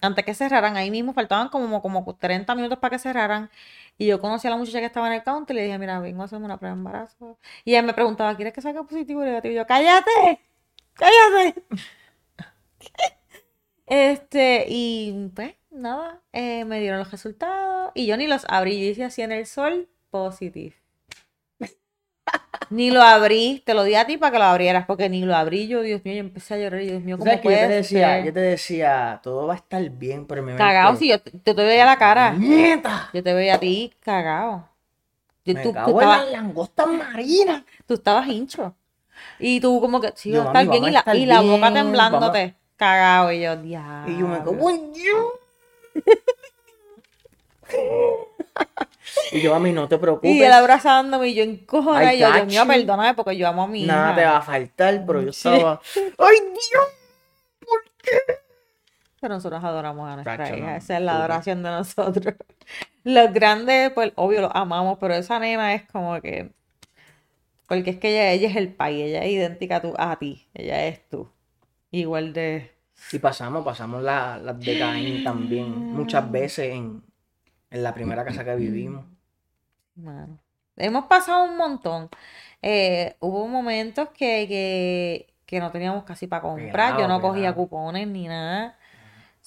[0.00, 3.50] Antes que cerraran, ahí mismo faltaban como, como 30 minutos para que cerraran.
[3.98, 5.98] Y yo conocí a la muchacha que estaba en el counter y le dije, mira,
[6.00, 7.38] vengo a hacerme una prueba de embarazo.
[7.64, 9.52] Y ella me preguntaba, ¿quieres que salga positivo o negativo?
[9.52, 10.40] Y yo, cállate,
[10.98, 11.62] cállate.
[13.86, 18.90] Este, y pues nada, eh, me dieron los resultados y yo ni los abrí, yo
[18.90, 20.74] hice así en el sol, positive.
[22.70, 25.34] Ni lo abrí, te lo di a ti para que lo abrieras, porque ni lo
[25.34, 27.66] abrí yo, Dios mío, yo empecé a llorar y Dios mío, ¿Tú ¿cómo yo te
[27.66, 28.24] decía, ser?
[28.26, 31.54] yo te decía, todo va a estar bien, pero me Cagado, si yo te, yo
[31.54, 33.10] te veía la cara, ¡Nieta!
[33.14, 34.68] yo te veía a ti cagado.
[35.46, 37.62] Yo- Me tú, tú cago en estabas, las langostas marinas.
[37.86, 38.74] tú estabas hincho.
[39.38, 41.26] Y tú como que, sí, Yo, va a estar bien, y a la, estar y
[41.26, 44.12] la boca temblándote, cagado, y yo, diablo.
[44.12, 44.40] Y yo me
[44.92, 45.26] Dios.
[49.32, 50.30] y yo, mami, no te preocupes.
[50.30, 52.12] Y él abrazándome y yo encojonada.
[52.12, 54.16] I Y yo, Dios mío, perdóname porque yo amo a mi Nada hija.
[54.16, 55.80] te va a faltar, pero yo estaba.
[56.18, 56.84] ¡Ay, Dios!
[59.20, 60.66] Pero nosotros adoramos a nuestra Tacho, hija.
[60.66, 62.34] no, Esa es la adoración de nosotros.
[63.04, 66.50] Los grandes, pues, obvio, los amamos, pero esa nena es como que...
[67.68, 70.48] Porque es que ella, ella es el país, ella es idéntica a, tu, a ti,
[70.54, 71.30] ella es tú.
[71.92, 72.72] Igual de...
[73.10, 77.02] Y pasamos, pasamos la- las de Caín también, muchas veces en,
[77.70, 79.06] en la primera casa que vivimos.
[79.96, 80.38] Mano.
[80.76, 82.08] Hemos pasado un montón.
[82.62, 86.96] Eh, hubo momentos que, que, que no teníamos casi para comprar.
[86.96, 88.78] Yo no cogía cupones ni nada.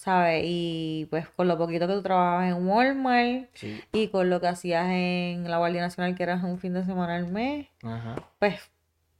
[0.01, 0.43] ¿Sabes?
[0.47, 3.83] Y pues con lo poquito que tú trabajabas en Walmart Sí.
[3.93, 7.15] y con lo que hacías en la Guardia Nacional, que era un fin de semana
[7.17, 8.15] al mes, Ajá.
[8.39, 8.59] pues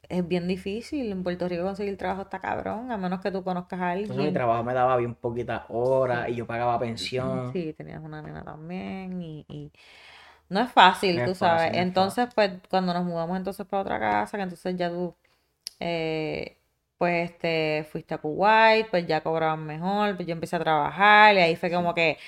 [0.09, 1.11] es bien difícil.
[1.11, 4.31] En Puerto Rico conseguir trabajo está cabrón, a menos que tú conozcas a Entonces mi
[4.31, 4.33] alguien.
[4.33, 7.51] trabajo me daba bien poquitas horas y yo pagaba pensión.
[7.53, 9.71] Sí, tenías una nena también y, y
[10.49, 11.71] no es fácil, No tú es fácil, sabes.
[11.73, 15.15] no Entonces, pues, cuando nos mudamos entonces para otra casa, que entonces ya tú,
[15.79, 16.57] eh,
[17.01, 21.39] pues, este, fuiste a Kuwait, pues ya cobraban mejor, pues yo empecé a trabajar y
[21.39, 22.19] ahí fue como que,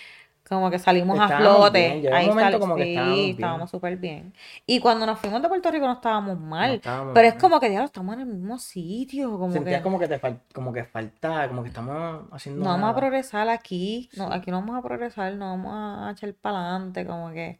[0.49, 1.99] como que salimos a flote.
[2.01, 4.33] bien, Ahí sal- como que sí, estábamos súper bien.
[4.65, 7.59] Y cuando nos fuimos de Puerto Rico no estábamos No mal, estábamos pero es como
[7.59, 9.83] que, diablo, estamos en el mismo sitio, como Sentías que...
[9.83, 13.49] como que te fal- como que faltaba, como que estamos haciendo No vamos a progresar
[13.49, 14.33] aquí, no, Sí.
[14.33, 17.59] aquí no vamos a progresar, no vamos a echar para adelante, como que...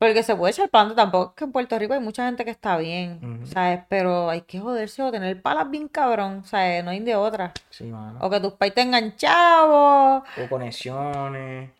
[0.00, 2.50] Porque se puede echar adelante, tampoco es que en Puerto Rico hay mucha gente que
[2.50, 3.46] está bien, Ujú.
[3.46, 3.80] ¿sabes?
[3.90, 6.82] Pero hay que joderse o tener palas bien cabrón, ¿sabes?
[6.82, 7.52] No hay de otra.
[7.68, 8.18] Sí, mano.
[8.22, 11.70] O que tus pais tengan chavos, O conexiones.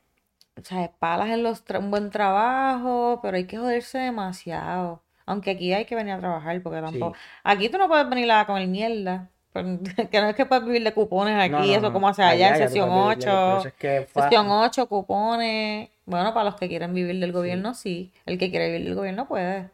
[0.63, 0.91] ¿sabes?
[0.99, 5.03] Palas en los tra- un buen trabajo, pero hay que joderse demasiado.
[5.25, 7.15] Aunque aquí hay que venir a trabajar, porque tampoco...
[7.15, 7.21] Sí.
[7.45, 9.31] Aquí tú no puedes venir a comer mierda.
[10.11, 12.51] Que no es que puedes vivir de cupones aquí, No, no, eso como hace allá
[12.51, 13.59] en sesión puedes vivir de- por 8.
[13.59, 15.89] eso es que fa- Sesión 8, cupones.
[16.07, 18.13] Bueno, para los que quieren vivir del gobierno, sí.
[18.27, 19.71] El que quiere vivir del gobierno puede.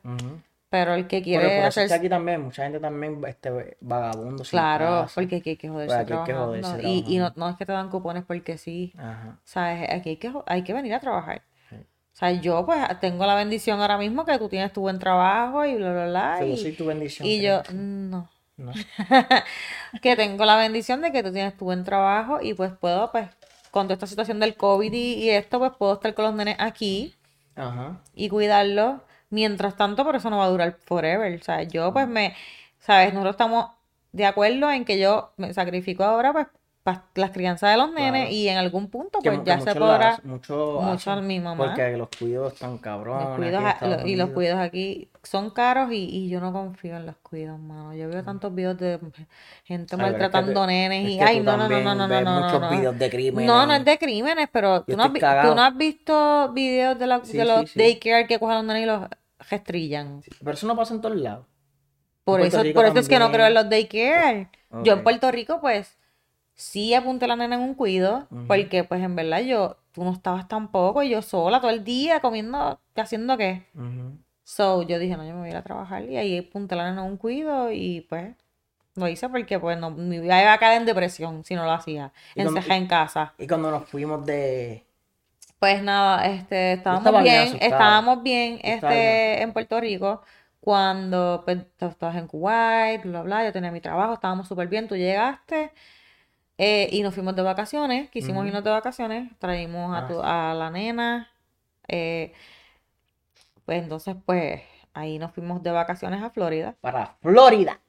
[0.69, 1.89] Pero el que Pero quiere por eso es hacer...
[1.89, 6.01] que aquí también, mucha gente también este, vagabundo Claro, porque aquí hay que joderse Pues
[6.05, 6.69] aquí hay que trabajando.
[6.69, 8.93] joderse Y, y no, no es que te dan cupones porque sí.
[8.99, 9.39] Ajá.
[9.45, 9.89] ¿Sabes?
[9.91, 11.43] Aquí hay que, hay que venir a trabajar.
[11.71, 11.77] Sí.
[11.77, 15.65] O sea, yo pues tengo la bendición ahora mismo que tú tienes tu buen trabajo
[15.65, 16.37] y bla, bla, bla.
[16.41, 17.29] Sí, yo Y, soy tu bendición.
[17.29, 18.29] y yo, no.
[18.57, 18.73] No.
[20.03, 23.29] Que tengo la bendición de que tú tienes tu buen trabajo y pues puedo pues
[23.71, 26.57] con toda esta situación del COVID y, y esto, pues puedo estar con los nenes
[26.59, 27.15] aquí
[27.55, 28.01] Ajá.
[28.15, 29.01] y cuidarlos.
[29.29, 31.39] Mientras tanto, pero eso no va a durar forever.
[31.41, 32.35] O sea, yo pues me,
[32.79, 33.13] ¿sabes?
[33.13, 33.71] Nosotros estamos
[34.13, 36.47] de acuerdo en que yo me sacrifico ahora pues
[37.15, 38.31] las crianzas de los nenes Claro.
[38.35, 40.21] y en algún punto Que pues mu- ya que se podrá...
[40.25, 41.65] muchos mucho hacen, a mi mamá.
[41.67, 43.29] Porque los cuidos están cabrones.
[43.37, 46.97] cuidos en a- lo- y los cuidos aquí son caros y, y yo no confío
[46.97, 47.93] en los cuidos, mano.
[47.95, 48.99] Yo veo tantos videos de
[49.65, 50.01] gente Mm.
[50.01, 51.95] Ay, pero es que maltratando nenes es y que ay, no, no, no, también no,
[51.95, 52.71] no, no, no, muchos no.
[52.71, 53.47] videos de crímenes.
[53.49, 57.07] No, no es de crímenes, pero tú no, has, tú no has visto videos de,
[57.07, 57.79] la- Sí, de los sí, sí.
[57.79, 59.03] daycare que cogen a los nenes y los
[59.51, 60.23] restrillan.
[60.39, 61.47] Pero eso no pasa en todos lados.
[62.25, 63.33] Por Puerto eso, por eso es que no también.
[63.39, 64.49] creo en los daycare.
[64.83, 65.03] Yo en.
[65.05, 65.97] Puerto Rico, pues,
[66.57, 70.13] sí apunté a la nena en un cuido, porque pues en verdad yo, tú no
[70.13, 73.63] estabas tampoco, y yo sola todo el día comiendo, ¿haciendo qué?
[74.43, 76.79] So, yo dije, no, yo me voy a ir a trabajar y ahí apunté a
[76.79, 78.35] la nena en un cuido y pues
[78.95, 82.13] lo hice porque pues no, me iba a caer en depresión si no lo hacía,
[82.35, 83.35] ¿Y cuando- encerrada en casa.
[83.39, 84.85] Y cuando nos fuimos de.
[85.59, 87.67] Pues nada, este, estábamos bien bien, asustada.
[87.67, 90.23] estábamos bien, este, en Puerto Rico,
[90.61, 94.97] cuando pues, estabas en Kuwait, bla, bla, yo tenía mi trabajo, estábamos súper bien, tú
[94.97, 95.73] llegaste,
[96.59, 100.55] eh, y nos fuimos de vacaciones, quisimos irnos de vacaciones, traímos a, Ah, tu- a
[100.55, 101.31] la nena,
[101.89, 102.33] eh,
[103.65, 104.63] pues entonces, pues,
[104.95, 107.81] ahí nos fuimos de vacaciones a Florida, Para Florida.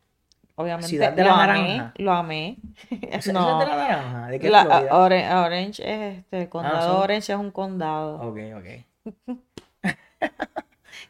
[0.56, 1.93] obviamente, Ciudad de lo la amé, Naranja.
[1.97, 2.58] lo amé,
[2.89, 4.27] ¿Esa esa no, es de la naranja?
[4.27, 4.95] ¿De qué la, Florida?
[4.97, 8.15] Orange, Orange es este, el condado Orange es un condado.
[8.21, 8.63] Ok, ok.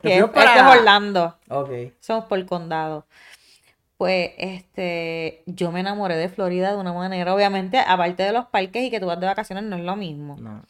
[0.01, 1.69] que es, esto es para- Orlando, Ok.
[1.99, 3.05] somos por el condado.
[3.97, 8.83] Pues este, yo me enamoré de Florida de una manera, obviamente, aparte de los parques
[8.83, 10.37] y que tú vas de vacaciones no es lo mismo.
[10.39, 10.63] No.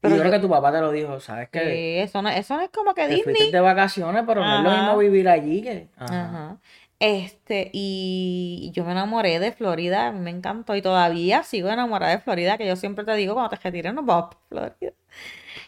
[0.00, 1.60] Pero y yo creo que tu papá te lo dijo, ¿sabes qué?
[1.60, 3.52] Eh, eso no, eso no es como que Te fuiste Disney.
[3.52, 5.88] de vacaciones, pero no es lo mismo vivir allí que.
[5.96, 6.24] Ajá.
[6.28, 6.56] Ajá.
[6.98, 12.56] Este, y yo me enamoré de Florida, me encantó y todavía sigo enamorada de Florida,
[12.56, 14.96] que yo siempre te digo, cuando te retires nos vamos para Florida.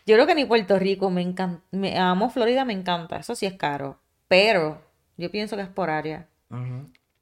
[0.07, 3.45] Yo creo que ni Puerto Rico, me encanta, me amo Florida, me encanta, eso sí
[3.45, 4.81] es caro, pero
[5.19, 6.27] yo pienso que es por área.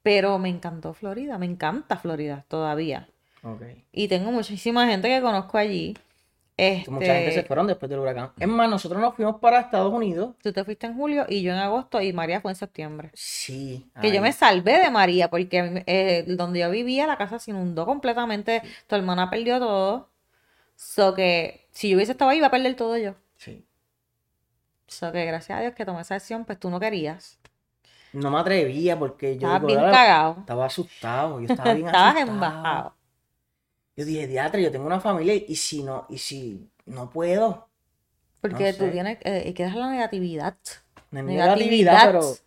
[0.03, 3.09] Pero me encantó Florida, me encanta Florida todavía.
[3.91, 5.95] Y tengo muchísima gente que conozco allí.
[6.57, 8.31] Que Mucha gente se Este, fueron después del huracán.
[8.39, 10.33] Es más, nosotros nos fuimos para Estados Unidos.
[10.41, 13.11] tú te fuiste en julio y yo en agosto y María fue en septiembre.
[13.13, 13.91] Sí.
[14.01, 17.85] Que yo me salvé de María porque eh, donde yo vivía la casa se inundó
[17.85, 18.63] completamente.
[18.87, 20.09] Tu hermana perdió todo.
[20.75, 23.13] So que si yo hubiese estado ahí iba a perder todo yo.
[23.35, 23.63] Sí.
[24.87, 27.39] So que gracias a Dios que tomé esa decisión, pues tú no querías.
[28.13, 30.35] No me atrevía porque yo Estabas digo, bien "Ahora cagado.
[30.39, 31.39] estaba asustado.
[31.39, 32.35] Yo estaba bien Estabas asustado.
[32.35, 32.93] embajado.
[33.95, 37.67] Yo dije, diatre, yo tengo una familia y si no, y si no puedo.
[38.41, 38.91] Porque No tú sé.
[38.91, 40.55] tienes, eh, que dejar la negatividad.
[41.11, 42.37] Es negatividad, pero,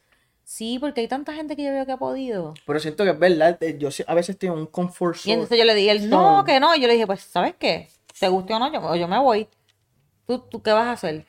[0.45, 2.55] Sí, porque hay tanta gente que yo veo que ha podido.
[2.67, 3.57] pero siento que es verdad.
[3.63, 6.59] eh, Yo a veces en un comfort Y entonces yo le dije, él, no, que
[6.61, 6.75] no.
[6.75, 7.89] Y yo le dije, pues, ¿sabes qué?
[8.19, 8.73] ¿Te guste o no?
[8.73, 9.49] Yo, yo me voy.
[10.27, 11.27] ¿Tú, ¿Tú qué vas a hacer?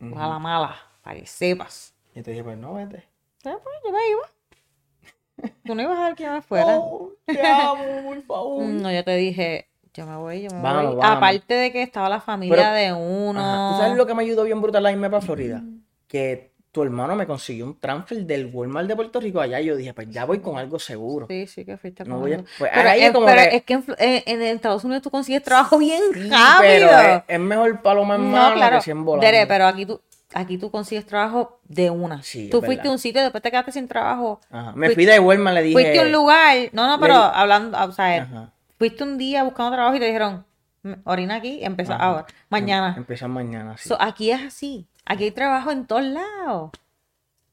[0.00, 0.18] Ujú.
[0.18, 1.94] A la mala, para que sepas.
[2.14, 3.07] Y te dije, pues no, vete.
[3.52, 5.52] Pues, yo me iba.
[5.64, 6.76] Tú no ibas a ver que yo me fuera.
[6.76, 8.64] No, te amo, por favor.
[8.64, 10.96] No, yo te dije, yo me voy, yo me Vamos, voy.
[10.96, 11.16] vamos.
[11.16, 13.40] Aparte de que estaba la familia Pero- de uno.
[13.40, 13.72] Ajá.
[13.76, 15.62] ¿Tú sabes lo que me ayudó bien brutal a irme para Florida?
[16.08, 19.60] Que tu hermano me consiguió un transfer del Walmart de Puerto Rico allá.
[19.60, 21.26] Y yo dije, pues ya voy con algo seguro.
[21.28, 23.56] Sí, sí, que fuiste No con voy a- pues, pero ahí es, como pero que-
[23.56, 26.88] es que en, eh, en Estados Unidos tú consigues trabajo bien Sí, rápido.
[26.88, 28.76] pero es, es mejor paloma en No, mano claro.
[28.78, 29.24] que 100 volando.
[29.26, 30.00] Dere, pero aquí tú,
[30.34, 32.22] aquí tú consigues trabajo de una.
[32.22, 34.40] Sí, tú fuiste a un sitio y después te quedaste sin trabajo.
[34.50, 34.72] Ajá.
[34.74, 35.72] Me fui de Walmart, le dije.
[35.74, 36.56] Fuiste a un lugar.
[36.72, 38.52] No, no, pero hablando, o sea, Ajá.
[38.78, 40.44] fuiste un día buscando trabajo y te dijeron,
[40.82, 42.04] "Mm, orina aquí, empieza Ajá.
[42.04, 42.88] ahora, mañana.
[42.92, 43.88] Em- Empiezan mañana, sí.
[43.88, 44.86] So, aquí es así.
[45.04, 46.70] Aquí hay trabajo en todos lados.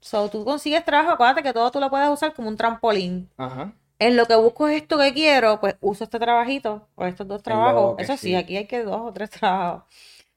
[0.02, 3.30] So, tú consigues trabajo, acuérdate que todo tú lo puedes usar como un trampolín.
[3.38, 3.72] Ajá.
[3.98, 7.42] En lo que busco es esto que quiero, pues uso este trabajito o estos dos
[7.42, 7.96] trabajos.
[7.98, 8.36] Eso sí, sí.
[8.36, 9.84] aquí hay que dos o tres trabajos.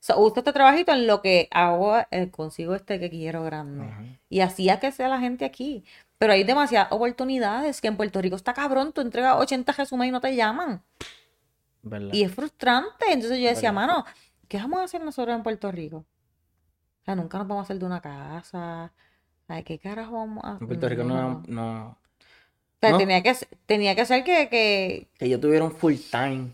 [0.08, 3.84] So, uso este trabajito en lo que hago, eh, consigo este que quiero grande.
[3.84, 4.02] Ajá.
[4.30, 5.84] Y así es que sea la gente aquí.
[6.16, 8.94] Pero hay demasiadas oportunidades que en Puerto Rico está cabrón.
[8.94, 10.82] Tú entregas 80 resúmenes y no te llaman.
[11.82, 12.08] ¿Verdad?
[12.14, 13.04] Y es frustrante.
[13.10, 13.86] Entonces yo decía, Verdad.
[13.86, 14.04] mano,
[14.48, 15.98] ¿qué vamos a hacer nosotros en Puerto Rico?
[15.98, 18.90] O sea, nunca nos vamos a hacer de una casa.
[19.46, 21.42] Ay, ¿qué carajo vamos a En Puerto Rico no.
[21.44, 21.96] O
[22.80, 22.98] sea, ¿No?
[22.98, 26.52] tenía que, ser- tenía que ser que, que Que yo tuviera un full time.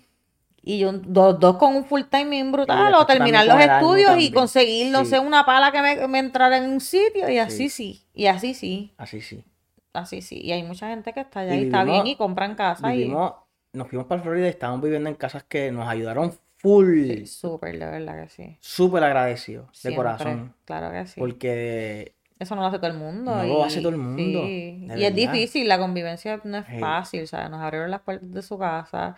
[0.66, 4.32] Y yo, dos, dos con un full time bien brutal, o terminar los estudios y
[4.32, 5.10] conseguir, no Sí.
[5.10, 7.92] sé, una pala que me, me entrara en un sitio, y así Sí.
[7.94, 9.44] sí, y así sí, Así sí.
[9.92, 10.40] así sí.
[10.42, 13.08] Y hay mucha gente que está allá Y y está bien y compran casa y
[13.08, 17.06] nos fuimos para Florida y estábamos viviendo en casas que nos ayudaron full.
[17.08, 18.56] sí, súper, de verdad que sí.
[18.60, 20.54] Súper agradecidos, de Siempre, corazón.
[20.64, 21.20] claro que sí.
[21.20, 23.32] Porque Eso no lo hace todo el mundo.
[23.34, 24.86] No y, lo hace todo el mundo, sí.
[24.88, 26.78] de Y es difícil, la convivencia no es Sí.
[26.78, 27.50] fácil, ¿sabes?
[27.50, 29.14] Nos abrieron las puertas de su casa,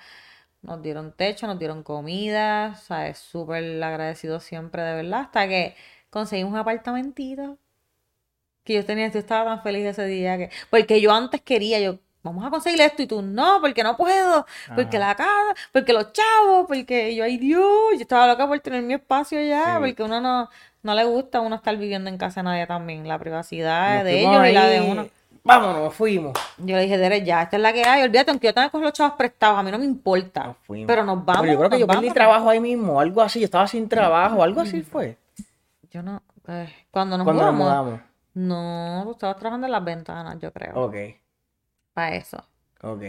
[0.62, 3.18] nos dieron techo, nos dieron comida, ¿sabes?
[3.18, 5.76] Súper agradecido siempre, de verdad, hasta que
[6.10, 7.58] conseguimos un apartamentito
[8.64, 11.98] que yo tenía, yo estaba tan feliz ese día que, porque yo antes quería, yo,
[12.22, 15.08] vamos a conseguir esto y tú, no, porque no puedo, porque Ajá.
[15.08, 18.94] la casa, porque los chavos, porque yo, ay Dios, yo estaba loca por tener mi
[18.94, 19.80] espacio ya, Sí.
[19.80, 20.48] porque uno no,
[20.82, 24.04] no le gusta a uno estar viviendo en casa de nadie también, la privacidad Nos
[24.04, 25.06] de ellos y la de uno.
[25.46, 26.32] Vámonos, fuimos.
[26.58, 28.84] Yo le dije, Derek, ya, esta es la que hay, olvídate, aunque yo tenga coger
[28.86, 30.86] los chavos prestados, a mí no me importa, Nos fuimos.
[30.88, 33.38] pero nos vamos, Pero yo creo que nos yo perdí trabajo ahí mismo, algo así.
[33.40, 35.16] Yo estaba sin trabajo, algo así fue.
[35.90, 38.00] Yo no, eh, cuando nos Cuando nos mudamos, mudamos.
[38.34, 40.94] no, tú estabas trabajando en las ventanas, yo creo, Ok,
[41.94, 42.44] para eso.
[42.82, 43.02] ok.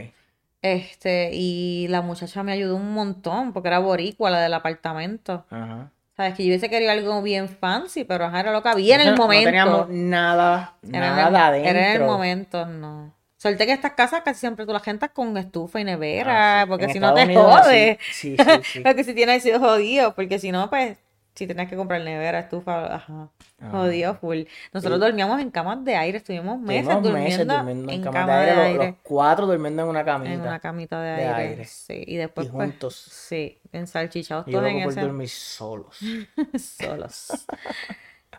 [0.62, 5.46] Este, y la muchacha me ayudó un montón, porque era boricua, la del apartamento.
[5.50, 5.92] Ajá.
[6.18, 9.02] Sabes que yo hubiese querido algo bien fancy, pero ajá, era lo que había en
[9.02, 9.46] el No- momento.
[9.46, 11.70] No teníamos nada, Era nada adentro.
[11.72, 13.14] era en el momento, no.
[13.38, 16.70] Suerte que estas casas casi siempre tú las rentas con estufa y nevera, Ah, sí.
[16.70, 17.98] porque En si no te Unidos jodes.
[18.12, 18.80] Sí, sí, sí.
[18.84, 20.98] Porque si tienes sido jodido, porque si no, pues,
[21.38, 23.30] si tenías que comprar nevera, estufa, ajá.
[23.60, 23.72] Ajá.
[23.72, 24.42] Jodido full.
[24.74, 28.34] Nosotros dormíamos en camas de aire, estuvimos meses durmiendo, meses durmiendo en en camas de
[28.34, 30.34] aire, de los- aire, los cuatro durmiendo en una camita.
[30.34, 31.66] en una camita de de aire, aire.
[31.66, 32.96] sí, y después Y pues, juntos.
[32.96, 35.98] sí, ensalchichados todos en ese, dormir solos.
[36.58, 37.46] solos,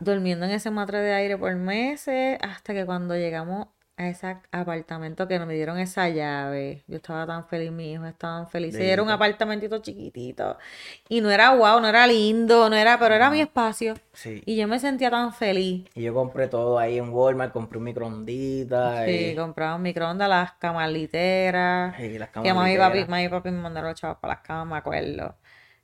[0.00, 5.26] durmiendo en ese matre de aire por meses, hasta que cuando llegamos a ese apartamento
[5.26, 9.10] que nos dieron esa llave, yo estaba tan feliz, mis hijos estaban felices, era un
[9.10, 10.56] apartamentito chiquitito,
[11.08, 14.42] y no era guau, no era lindo, no era, pero era mi espacio, Sí.
[14.46, 15.84] y yo me sentía tan feliz.
[15.94, 20.28] Y yo compré todo ahí en Walmart, compré un microondita Sí, y, compraba un microondas,
[20.28, 21.98] las camas literas.
[21.98, 24.34] y las Que camas mami y papi, mami y papi me mandaron los chavos para
[24.34, 25.34] las camas, me acuerdo.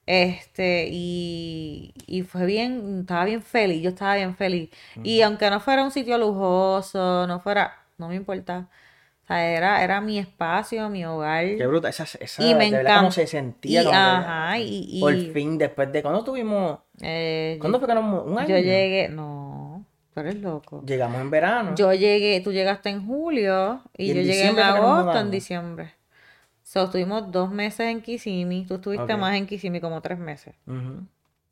[0.06, 4.70] Este, y, y fue bien, estaba bien feliz, yo estaba bien feliz.
[5.02, 8.68] Y aunque no fuera un sitio lujoso, no fuera, no me importa.
[9.24, 11.44] O sea, era, era mi espacio, mi hogar.
[11.56, 13.10] Qué bruta, esa, esa Y me verdad cómo encanta.
[13.12, 13.82] se sentía.
[13.82, 16.02] Y, ajá, y, y, Por fin, después de...
[16.02, 16.80] ¿Cuándo tuvimos?
[17.00, 18.26] eh, ¿Cuándo fue que nos?
[18.26, 18.48] ¿Un año?
[18.48, 20.82] yo llegué, no, tú eres loco.
[20.86, 21.74] Llegamos en verano.
[21.74, 25.94] Yo llegué, tú llegaste en julio y, Y yo llegué en agosto, en diciembre.
[26.62, 30.54] So, estuvimos dos meses en Kissimmee, tú estuviste más en Kissimmee, como tres meses.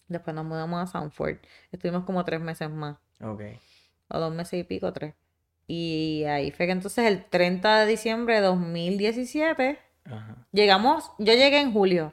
[0.09, 1.37] Después nos mudamos a Sanford,
[1.71, 3.43] estuvimos como tres meses más, Ok.
[4.09, 5.15] o dos meses y pico, tres.
[5.67, 10.37] Y ahí fue que entonces el 30 de diciembre de 2017, Ajá.
[10.53, 12.13] llegamos, yo llegué en julio,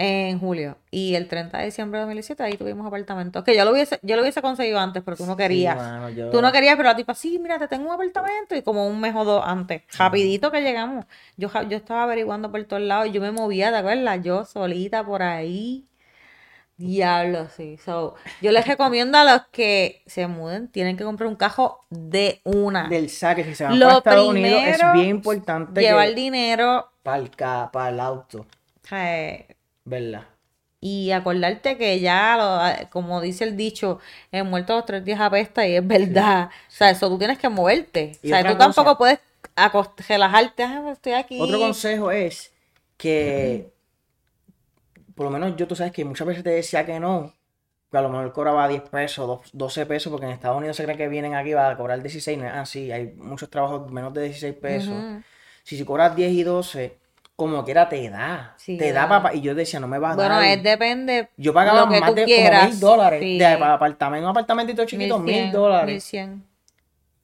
[0.00, 3.72] en julio, y el 30 de diciembre de 2017 ahí tuvimos apartamento, que yo lo
[3.72, 5.76] hubiese, yo lo hubiese conseguido antes, pero tú no Sí, querías.
[5.76, 8.54] mano, yo- Tú no querías, pero la tipa, sí, mira, te tengo un apartamento.
[8.54, 11.06] Y como un mes o dos antes, rapidito que llegamos.
[11.36, 14.22] Yo, yo estaba averiguando por todos lados y yo me movía, ¿te acuerdas?
[14.22, 15.88] Yo solita por ahí.
[16.78, 17.76] Diablo, sí.
[17.84, 22.40] So, yo les recomiendo a los que se muden, tienen que comprar un cajo de
[22.44, 22.88] una.
[22.88, 26.90] Del saque, si se van Lo para Estados Unidos, es bien importante Llevar que dinero
[27.02, 28.46] para el, para el auto,
[28.92, 29.46] eh,
[29.84, 30.24] ¿verdad?
[30.80, 33.98] y acordarte que ya, lo- como dice el dicho,
[34.30, 36.50] el muerto a los tres días apesta y es verdad.
[36.68, 38.16] O sea, eso tú tienes que moverte.
[38.22, 39.18] Y o sea, tú tampoco puedes
[40.08, 41.40] relajarte, "Ah, estoy aquí.
[41.40, 42.52] Otro consejo es
[42.96, 43.68] que,
[45.18, 47.32] por lo menos yo, tú sabes que muchas veces te decía que no,
[47.90, 50.84] que a lo mejor cobraba 10 pesos, dos- 12 pesos, porque en Estados Unidos se
[50.84, 54.14] cree que vienen aquí va a cobrar 16, no es así, hay muchos trabajos menos
[54.14, 54.94] de 16 pesos.
[55.64, 56.96] Si, si cobras 10 y 12,
[57.36, 60.14] como quiera te da, Sí, te da papá, y yo decía, no me va a
[60.14, 60.44] Bueno, dar.
[60.44, 63.38] es depende Yo pagaba lo que más tú de mil dólares Sí.
[63.38, 66.14] de apartamento, un apartamentito chiquito, mil 1100, dólares.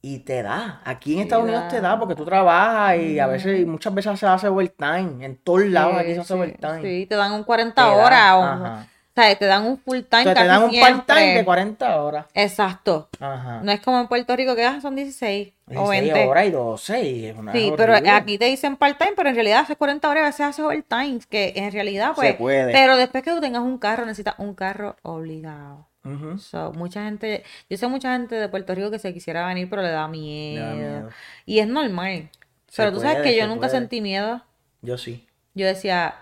[0.05, 0.15] 1100.
[0.15, 0.81] Y te da.
[0.85, 1.97] Aquí en Estados Unidos te da.
[1.99, 5.25] porque tú trabajas y a veces, muchas veces se hace overtime.
[5.25, 6.81] En todos lados aquí se hace Sí, overtime.
[6.81, 8.33] sí, te dan un 40 Te da, horas.
[8.33, 8.95] o-.
[9.17, 12.25] O sea, te dan un full time te casi dan un part-time de 40 horas.
[12.33, 13.07] Exacto.
[13.17, 13.61] Ajá.
[13.63, 16.25] No es como en Puerto Rico que ah, son 16 o 16 20.
[16.27, 19.59] horas y 12 y es una Sí, pero aquí te dicen part-time, pero en realidad
[19.61, 22.27] haces 40 horas y a veces haces overtime, que en realidad pues...
[22.27, 22.73] Se puede.
[22.73, 25.87] Pero después que tú tengas un carro, necesitas un carro obligado.
[26.05, 26.37] Ujú.
[26.37, 29.81] So, mucha gente, yo sé mucha gente de Puerto Rico que se quisiera venir, pero
[29.81, 30.75] le da miedo.
[30.75, 31.09] Me da miedo.
[31.45, 32.29] Y es normal.
[32.67, 33.71] Se pero tú sabes puede, que yo nunca puede.
[33.71, 34.41] sentí miedo.
[34.81, 35.27] Yo sí.
[35.53, 36.15] Yo decía,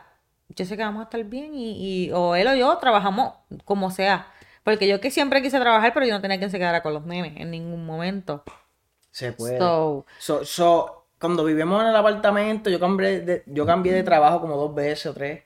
[0.50, 3.34] yo sé que vamos a estar bien y, y o él o yo trabajamos
[3.66, 4.28] como sea.
[4.64, 7.06] Porque yo que siempre quise trabajar, pero yo no tenía que se quedara con los
[7.06, 8.44] nenes en ningún momento.
[9.12, 9.58] Se puede.
[9.60, 14.40] So, So, so, cuando vivimos en el apartamento, yo cambié de, yo cambié de trabajo
[14.42, 15.44] como dos veces o tres.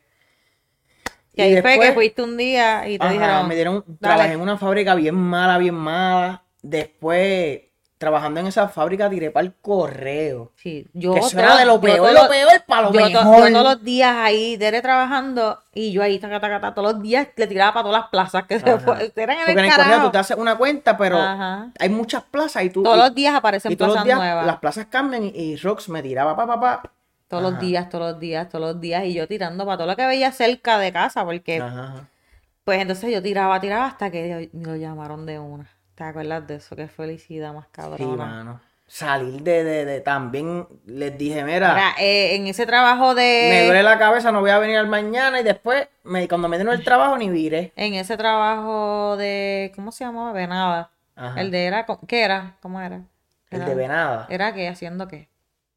[1.38, 3.97] Y ahí fue que después- fuiste un día y te Ajá, dijeron, me dieron, "Dale".
[4.15, 6.43] trabajé en una fábrica bien mala, bien mala.
[6.62, 7.62] Después,
[7.97, 10.52] trabajando en esa fábrica, tiré para el correo.
[10.56, 13.08] Sí, yo, que eso era de lo peor, todo- lo peor para lo yo, to-
[13.08, 13.47] mejor.
[13.47, 17.02] yo todos los días ahí, Dere trabajando, y yo ahí, taca, taca, taca, todos los
[17.02, 19.65] días le tiraba para todas las plazas que se fue, eran en Porque el en
[19.65, 21.71] el correo tú te haces una cuenta, pero Ajá.
[21.80, 22.84] hay muchas plazas y tú.
[22.84, 24.45] Todos y- los días aparecen y todos los plazas días nuevas.
[24.45, 26.91] las plazas cambian y, y Rox me tiraba pa, pa, pa.
[27.28, 29.06] Todos los días, todos los días, todos los días.
[29.06, 32.08] Y yo tirando para todo lo que veía cerca de casa, porque Ajá,
[32.63, 35.70] pues entonces yo tiraba, tiraba hasta que me lo llamaron de una.
[35.96, 36.76] ¿Te acuerdas de eso?
[36.76, 38.16] Qué felicidad más Sí, cabrona.
[38.26, 38.62] mano.
[38.90, 43.66] Salir de, de, de también les dije, mira, Mira, eh, en ese trabajo me de...
[43.66, 46.70] duele la cabeza, no voy a venir al mañana y después, me, cuando me den
[46.70, 47.74] el trabajo, ni viré.
[47.76, 49.74] En ese trabajo de...
[49.76, 50.32] ¿Cómo se llamaba?
[50.32, 50.92] Venada.
[51.16, 51.42] Ajá.
[51.42, 51.86] El de era...
[52.08, 52.56] ¿Qué era?
[52.62, 53.02] ¿Cómo era?
[53.50, 54.70] El Era- de venada, ¿Era qué?
[54.70, 55.28] ¿Haciendo qué?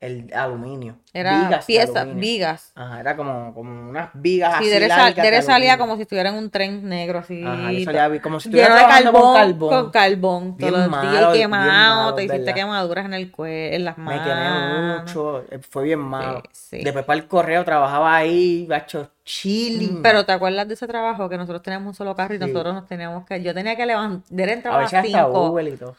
[0.00, 0.96] El aluminio.
[1.12, 2.72] Era Vigas piezas, vigas.
[2.74, 6.30] Ajá, era como, como unas vigas Sí, así Dere, sal- Dere salía como si estuviera
[6.30, 7.44] en un tren negro así.
[7.44, 9.68] Ajá, yo salía como si estuviera trabajando carbón, con carbón.
[9.82, 13.84] con carbón Bien todos los días quemado, malo, te hiciste quemaduras en el cuello, en
[13.84, 14.24] las Me manos.
[14.26, 16.42] quemé mucho, eh, fue bien malo.
[16.50, 16.82] sí.
[16.82, 20.02] Después para el correo trabajaba ahí, bacho, chilling.
[20.02, 22.86] Pero ¿te acuerdas de ese trabajo que nosotros teníamos un solo carro y nosotros nos
[22.86, 25.70] teníamos que, yo tenía que levantar, Dere a entraba a veces las hasta 5, Google
[25.70, 25.94] y todo.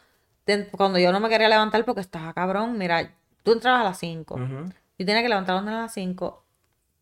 [0.72, 3.12] cuando yo no me quería levantar porque estaba cabrón, mira,
[3.44, 4.72] tú entrabas a las 5, Ujú.
[4.98, 6.46] Yo tenía que levantarme a las 5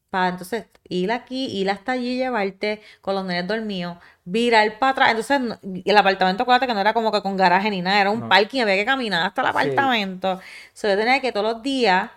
[0.10, 5.10] para entonces ir aquí, ir hasta allí, llevarte con los nenes dormidos, virar para atrás.
[5.12, 8.22] Entonces, el apartamento, acuérdate que no era como que con garaje ni nada, era un
[8.22, 8.30] No.
[8.30, 9.52] parking, había que caminar hasta el Sí.
[9.52, 10.40] apartamento.
[10.74, 12.10] So, yo tenía que todos los días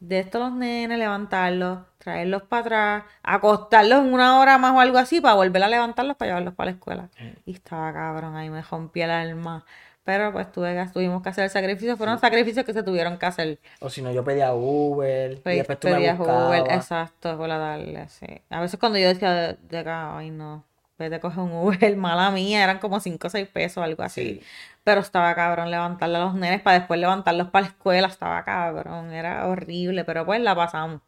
[0.00, 4.96] de estos los nenes, levantarlos, traerlos para atrás, acostarlos en una hora más o algo
[4.98, 7.08] así para volver a levantarlos para llevarlos para la escuela.
[7.44, 9.64] Y estaba cabrón, ahí me rompí el alma.
[10.06, 11.96] Pero pues tuve tuvimos que hacer el sacrificio.
[11.96, 13.58] Fueron sacrificios que se tuvieron que hacer.
[13.80, 16.48] O si no, yo pedía Uber y Pe- después tú me pedías buscabas.
[16.48, 18.26] Uber, exacto, por la tarde, sí.
[18.48, 20.62] A veces cuando yo decía de, de acá, ay no,
[20.96, 24.34] vete a coger un Uber, mala mía, eran como 5 o 6 pesos, algo así.
[24.40, 24.42] Sí.
[24.84, 29.10] Pero estaba cabrón levantarle a los nenes para después levantarlos para la escuela, estaba cabrón,
[29.12, 31.00] era horrible, pero pues la pasamos.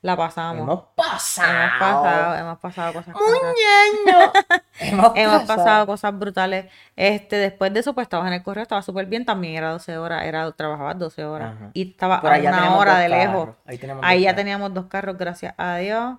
[0.00, 0.62] La pasamos.
[0.62, 1.48] Hemos pasado.
[1.52, 3.14] Hemos pasado, hemos pasado cosas.
[3.14, 4.32] Muñeño.
[4.80, 6.66] Hemos, Hemos pasado cosas brutales.
[6.94, 9.98] Este, después de eso, pues estabas en el correo, estaba súper bien, también era 12
[9.98, 11.56] horas, era, trabajabas 12 horas.
[11.56, 11.70] Ajá.
[11.74, 13.40] Y estaba Por a una hora de lejos.
[13.46, 13.56] carros.
[13.66, 14.36] Ahí tenemos Ahí dos ya carros.
[14.38, 16.16] teníamos dos carros, gracias a Dios.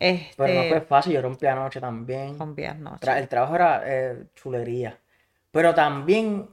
[0.00, 2.36] Este, Pero no fue fácil, yo rompí anoche también.
[2.36, 3.08] noches.
[3.08, 4.98] Tra- el trabajo era eh, chulería.
[5.52, 6.48] Pero también,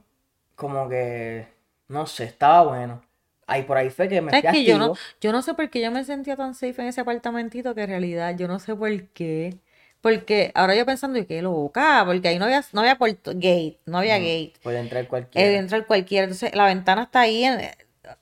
[0.54, 1.48] como que,
[1.88, 3.02] no sé, estaba bueno.
[3.50, 4.98] Ahí por ahí fue que me ¿Sabes fui que yo no, activo.
[5.20, 7.88] yo no sé por qué yo me sentía tan safe en ese apartamentito que en
[7.88, 9.56] realidad yo no sé por qué.
[10.00, 13.78] Porque ahora yo pensando, y qué loca, porque ahí no había, no había puerto- gate,
[13.84, 14.54] no había gate.
[14.62, 15.46] Puede entrar cualquiera.
[15.50, 16.24] Eh, entra cualquiera.
[16.24, 17.60] Entonces la ventana está ahí, en-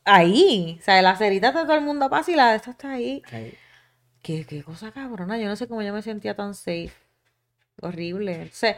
[0.05, 0.77] ahí.
[0.81, 3.23] O sea, la cerita de todo el mundo pasa y la de esta está ahí.
[3.31, 3.55] Ahí.
[4.23, 5.39] Qué, qué cosa cabrona.
[5.39, 6.91] Yo no sé cómo yo me sentía tan safe.
[7.81, 8.33] Horrible.
[8.33, 8.77] Entonces,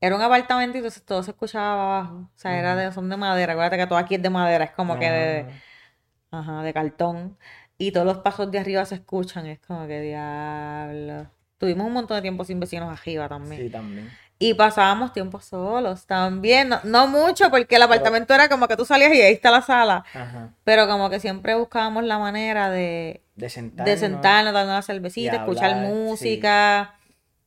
[0.00, 2.14] era un apartamento y entonces todo se escuchaba abajo.
[2.34, 3.54] O sea, era de, son de madera.
[3.54, 4.66] Acuérdate que todo aquí es de madera.
[4.66, 5.46] Es como que de,
[6.30, 7.36] ajá, de cartón.
[7.78, 9.46] Y todos los pasos de arriba se escuchan.
[9.46, 11.30] Es como que diablo.
[11.58, 13.62] Tuvimos un montón de tiempo sin vecinos arriba también.
[13.62, 14.10] Sí, también.
[14.38, 16.68] Y pasábamos tiempo solos también.
[16.68, 19.62] No, no mucho, porque el apartamento era como que tú salías y ahí está la
[19.62, 20.04] sala.
[20.12, 20.50] Ajá.
[20.64, 23.86] Pero como que siempre buscábamos la manera de, De sentarnos.
[23.86, 25.86] de sentarnos, darnos una cervecita, escuchar
[26.18, 26.40] sí.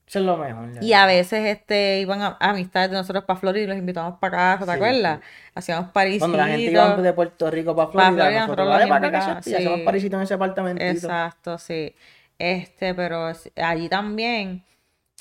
[0.10, 0.70] Eso es lo mejor.
[0.82, 4.58] Y a veces este iban a, amistades de nosotros para Florida y los invitamos para
[4.58, 5.20] casa, ¿te Sí, acuerdas?
[5.54, 6.30] Hacíamos parisitos.
[6.30, 9.84] Cuando la gente iba de Puerto Rico para Florida, Florida, nosotros, nosotros para acá sí.
[9.86, 10.90] parisito en ese apartamentito.
[10.90, 11.94] Exacto, sí.
[12.40, 14.64] Este, pero allí también,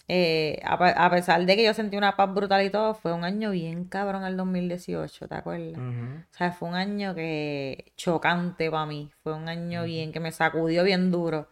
[0.07, 0.75] eh, a,
[1.05, 3.85] a pesar de que yo sentí una paz brutal y todo, fue un año bien
[3.85, 5.77] cabrón el 2018, ¿te acuerdas?
[5.77, 6.25] Ujú.
[6.33, 9.11] O sea, fue un año que chocante para mí.
[9.23, 11.49] Fue un año bien que me sacudió bien duro.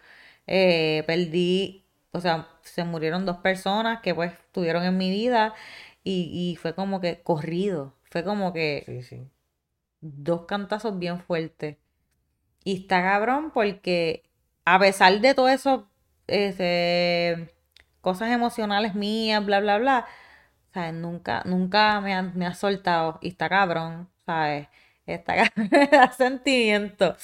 [0.46, 1.85] Eh, perdí,
[2.16, 5.54] o sea, se murieron dos personas que pues estuvieron en mi vida
[6.04, 7.94] y, y fue como que corrido.
[8.10, 9.30] Fue como que Sí, sí.
[10.00, 11.76] dos cantazos bien fuertes.
[12.64, 14.24] Y está cabrón porque
[14.64, 15.88] a pesar de todo eso,
[16.26, 17.54] este,
[18.00, 20.06] cosas emocionales mías, bla, bla, bla,
[20.74, 20.94] ¿sabes?
[20.94, 23.18] Nunca, nunca me ha, me ha soltado.
[23.22, 24.68] Y está cabrón, ¿sabes?
[25.06, 27.16] Está cabrón, me da sentimiento.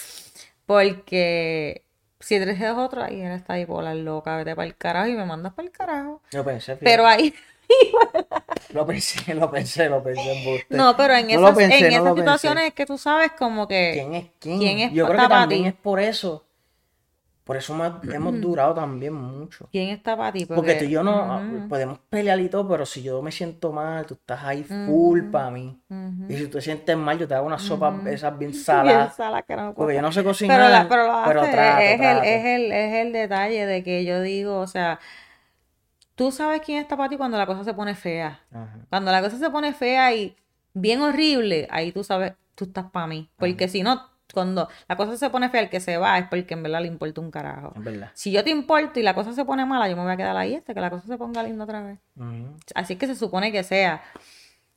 [0.66, 1.84] Porque
[2.22, 5.24] si eres de otro, ahí él está bipolar loca, vete para el carajo y me
[5.26, 6.22] mandas para el carajo.
[6.30, 6.84] Yo pensé, fíjate.
[6.84, 7.34] Pero ahí,
[8.72, 10.76] Lo pensé, lo pensé, lo pensé en buste.
[10.76, 13.68] no, pero en No esas, pensé, en no esas situaciones es que tú sabes como
[13.68, 13.92] que...
[13.92, 14.58] ¿Quién es quién?
[14.58, 15.68] ¿Quién es Yo creo que pa' también ti?
[15.68, 16.44] es por eso.
[17.44, 19.70] Por eso me- hemos durado también mucho.
[19.70, 20.46] ¿Quién está para ti?
[20.52, 23.72] Porque tú y yo no Ujú, podemos pelear y todo, pero si yo me siento
[23.72, 25.80] mal, tú estás ahí full para mí.
[25.90, 26.26] ujú.
[26.28, 28.52] Y si tú te sientes mal, yo te hago una sopa esas bien
[28.82, 29.16] Bien saladas.
[29.46, 32.02] que no Porque yo no sé Pero, cocinar, la, pero lo pero trato, es, trato.
[32.02, 34.98] El, es, el, es el detalle de que yo digo, o sea,
[36.14, 38.40] tú sabes quién está para ti cuando la cosa se pone fea.
[38.90, 40.36] Cuando la cosa se pone fea y
[40.74, 43.30] bien horrible, ahí tú sabes, tú estás para mí.
[43.38, 46.54] Porque si no, cuando la cosa se pone fea, el que se va es porque
[46.54, 47.72] en verdad le importa un carajo.
[47.76, 48.10] Es verdad.
[48.14, 50.36] Si yo te importo y la cosa se pone mala, yo me voy a quedar
[50.36, 51.98] ahí hasta que la cosa se ponga linda otra vez.
[52.16, 52.56] Ujú.
[52.74, 54.02] Así que se supone que sea.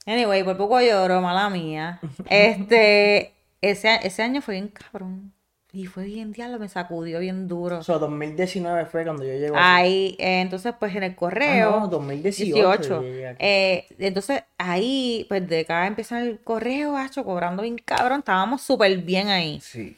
[0.05, 1.99] Anyway, por poco lloro, mala mía.
[2.29, 5.34] Este, ese, ese año fue bien cabrón.
[5.75, 7.79] Y fue bien diablo, me sacudió bien duro.
[7.79, 9.51] O sea, 2019 fue cuando yo llegué.
[9.55, 11.75] Ahí, eh, entonces, pues en el correo.
[11.75, 12.53] Ah, no, 2018.
[12.55, 12.89] 18.
[12.89, 13.37] yo llegué aquí.
[13.41, 18.19] eh, entonces, ahí, pues de acá empieza el correo, hacho, cobrando bien cabrón.
[18.19, 19.59] Estábamos súper bien ahí.
[19.59, 19.97] Sí.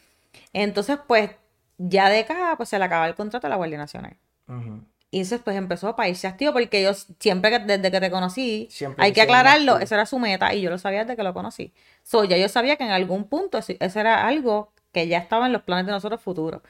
[0.51, 1.29] Entonces, pues,
[1.77, 4.17] ya de acá, pues se le acaba el contrato a la Guardia Nacional.
[5.11, 8.67] Y entonces, pues empezó para irse activo, porque yo siempre, que, desde que te conocí,
[8.71, 11.35] Siempre hay que aclararlo, esa era su meta, y yo lo sabía desde que lo
[11.35, 11.71] conocí.
[12.01, 15.53] So, ya yo sabía que en algún punto ese era algo que ya estaba en
[15.53, 16.61] los planes de nosotros futuros.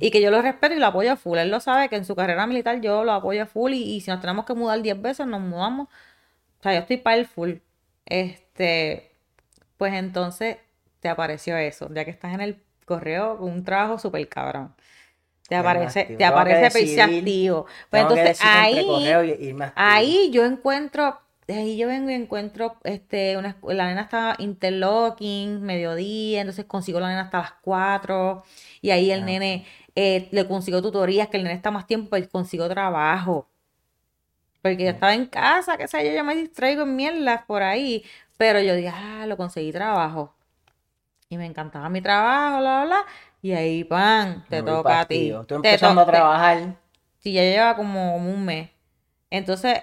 [0.00, 1.38] Y que yo lo respeto y lo apoyo a full.
[1.38, 4.00] Él lo sabe que en su carrera militar yo lo apoyo a full, y, y
[4.00, 5.86] si nos tenemos que mudar 10 veces, nos mudamos.
[6.58, 7.52] O sea, yo estoy para el full.
[8.06, 9.12] Este,
[9.76, 10.56] pues entonces
[11.00, 14.74] te apareció eso, ya que estás en el correo con un trabajo súper cabrón.
[15.48, 16.18] Te Irme aparece, activo.
[16.18, 17.66] te aparece decidir- activo.
[17.90, 21.20] Pues entonces ahí, y ahí yo encuentro,
[21.54, 27.08] ahí yo vengo y encuentro, este, una, la nena estaba interlocking, mediodía, entonces consigo la
[27.08, 28.42] nena hasta las 4
[28.80, 29.24] y ahí el Ah.
[29.24, 33.48] nene eh, le consigo tutorías, que el nene está más tiempo, pues consigo trabajo.
[34.62, 38.04] Porque yo estaba en casa, qué sé yo, yo me distraigo en mierdas por ahí,
[38.36, 40.34] pero yo dije, ah, lo conseguí trabajo.
[41.28, 43.06] Y me encantaba mi trabajo, bla, bla, bla.
[43.42, 45.30] Y ahí, pan, te toca a ti.
[45.30, 46.76] Estoy Te empezando a trabajar.
[47.20, 48.70] Sí, ya lleva como un mes.
[49.30, 49.82] Entonces,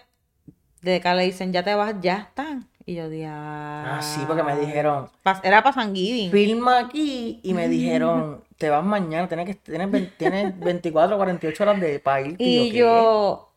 [0.84, 2.68] de acá le dicen, ya te vas, ya están.
[2.86, 6.32] Y yo dije, Ah, sí, porque me dijeron, "Pa- Era para San Giving.
[6.32, 11.64] filma aquí y me dijeron, te vas mañana, tienes, que, tienes, tienes 24 o 48
[11.64, 12.36] horas de, irte.
[12.40, 13.50] Y yo,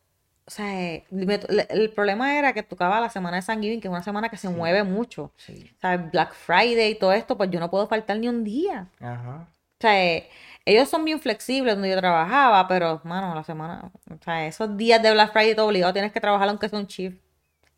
[0.47, 3.81] o sea, me to- le- el problema era que tocaba la semana de San Giving,
[3.81, 5.33] que es una semana que se mueve mucho.
[5.37, 8.45] Sí, O sea, Black Friday y todo esto, pues yo no puedo faltar ni un
[8.45, 8.87] día.
[9.01, 9.49] ajá.
[9.79, 10.22] O sea,
[10.66, 15.02] ellos son bien flexibles donde yo trabajaba, pero, mano, la semana, o sea, esos días
[15.02, 17.18] de Black Friday todo obligado tienes que trabajar aunque sea un shift.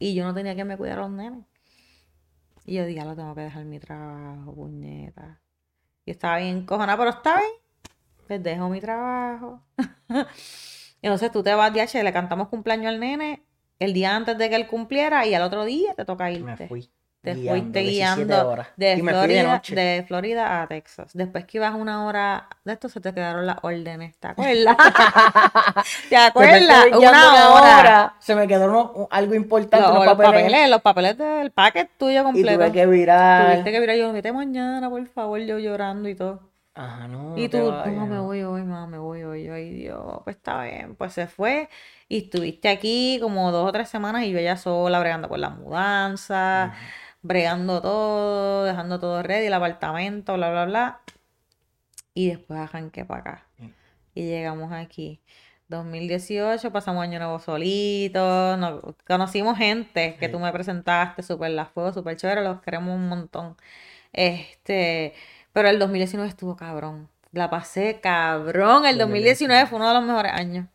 [0.00, 1.44] Y yo no tenía que me cuidar a los nenes.
[2.64, 5.40] Y yo dije, "Ya lo tengo que dejar mi trabajo, puñeta.
[6.04, 7.50] Y estaba bien cojonada, pero está bien.
[8.26, 9.62] Pues dejo mi trabajo.
[11.02, 13.44] Entonces tú te vas de H, le cantamos cumpleaños al nene
[13.78, 16.68] el día antes de que él cumpliera y al otro día te toca Me irte.
[16.68, 16.90] fui.
[17.22, 18.68] Te guiando fuiste 17 guiando horas.
[18.76, 19.74] de Y Florida, noche.
[19.74, 21.10] de Florida a Texas.
[21.14, 24.16] Después que ibas una hora de esto, se te quedaron las órdenes.
[24.18, 24.76] ¿Te acuerdas?
[26.08, 26.86] ¿Te acuerdas?
[26.96, 28.14] Una hora.
[28.20, 32.58] Se me quedó algo importante, Los, papeles, papeles, los papeles del paquete tuyo y completo.
[32.58, 33.50] tuve que virar.
[33.52, 36.48] Tuviste que mirar yo, vete mañana, por favor, yo llorando y todo.
[36.74, 39.44] Ajá, no, Y tú, vayas, no, me voy hoy, mamá, me voy hoy.
[39.44, 40.94] Yo, ay Dios, pues está bien.
[40.94, 41.68] Pues se fue
[42.08, 45.50] y estuviste aquí como dos o tres semanas y yo ya sola bregando con la
[45.50, 46.72] mudanza,
[47.22, 51.00] bregando todo, dejando todo ready, el apartamento, bla, bla, bla.
[52.14, 53.46] Y después arranqué para acá.
[53.58, 53.72] Sí.
[54.14, 55.20] Y llegamos aquí.
[55.68, 60.32] 2018, pasamos año nuevo solitos, nos- conocimos gente que Sí.
[60.32, 63.56] tú me presentaste, súper la fuego, súper chévere, los queremos un montón.
[64.12, 65.14] Este,
[65.52, 67.08] pero el 2019 estuvo cabrón.
[67.32, 68.86] La pasé cabrón.
[68.86, 70.66] El 2019 fue uno de los mejores años.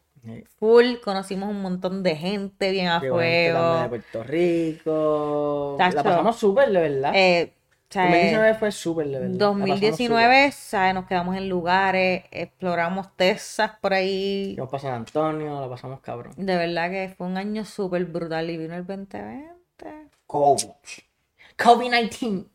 [0.58, 3.90] Full, conocimos un montón de gente bien a Llegó gente también de fuego.
[3.90, 5.76] Puerto Rico.
[5.78, 5.98] Tacho.
[5.98, 7.12] La pasamos súper, de verdad.
[7.16, 7.54] Eh,
[7.90, 9.30] o sea, 2019 fue súper, de verdad.
[9.30, 10.94] La pasamos 2019, ¿sabes?
[10.94, 14.54] Nos quedamos en lugares, exploramos Texas por ahí.
[14.56, 16.34] Fuimos para San Antonio, la pasamos cabrón.
[16.38, 19.54] De verdad que fue un año súper brutal y vino el 2020.
[20.26, 20.70] COVID.
[21.58, 22.48] COVID-19.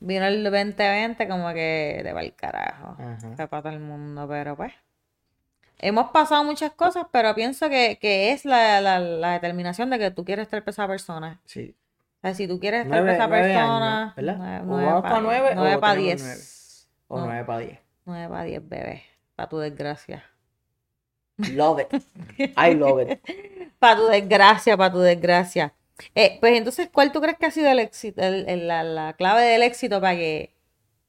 [0.00, 2.96] Vino el 2020 como que de el carajo.
[2.98, 3.48] Ajá.
[3.48, 4.72] Para todo el mundo, pero pues.
[5.78, 10.10] Hemos pasado muchas cosas, pero pienso que, que es la, la, la determinación de que
[10.10, 11.40] tú quieres estar para esa persona.
[11.44, 11.74] Sí.
[12.18, 14.36] O sea, si tú quieres estar Nueve, para esa nueve persona, años, ¿verdad?
[14.38, 16.88] nueve- O nueve para nueve o nueve para diez.
[17.08, 17.26] O No.
[17.26, 17.78] 9 para 10.
[18.06, 19.02] Nueve para diez, bebé.
[19.36, 20.24] Para tu desgracia.
[21.36, 22.02] Love it.
[22.56, 23.20] I love it.
[23.78, 25.74] Para tu desgracia, para tu desgracia.
[26.14, 29.12] Eh, pues entonces, ¿cuál tú crees que ha sido el éxito, el- el- la, la
[29.14, 30.54] clave del éxito para que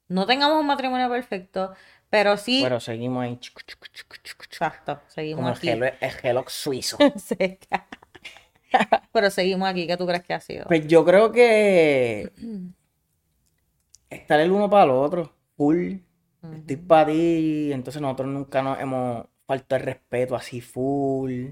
[0.08, 1.72] no tengamos un matrimonio perfecto,
[2.10, 3.38] pero sí, Pero seguimos ahí.
[4.50, 5.68] exacto, seguimos Como el aquí.
[5.68, 6.98] gelo, el gelo suizo.
[9.12, 10.64] Pero seguimos aquí, ¿qué tú crees que ha sido?
[10.66, 12.32] Pues yo creo que
[14.10, 15.94] estar el uno para el otro, full.
[16.54, 21.50] Estoy para ti, entonces nosotros nunca nos hemos faltado el respeto así full.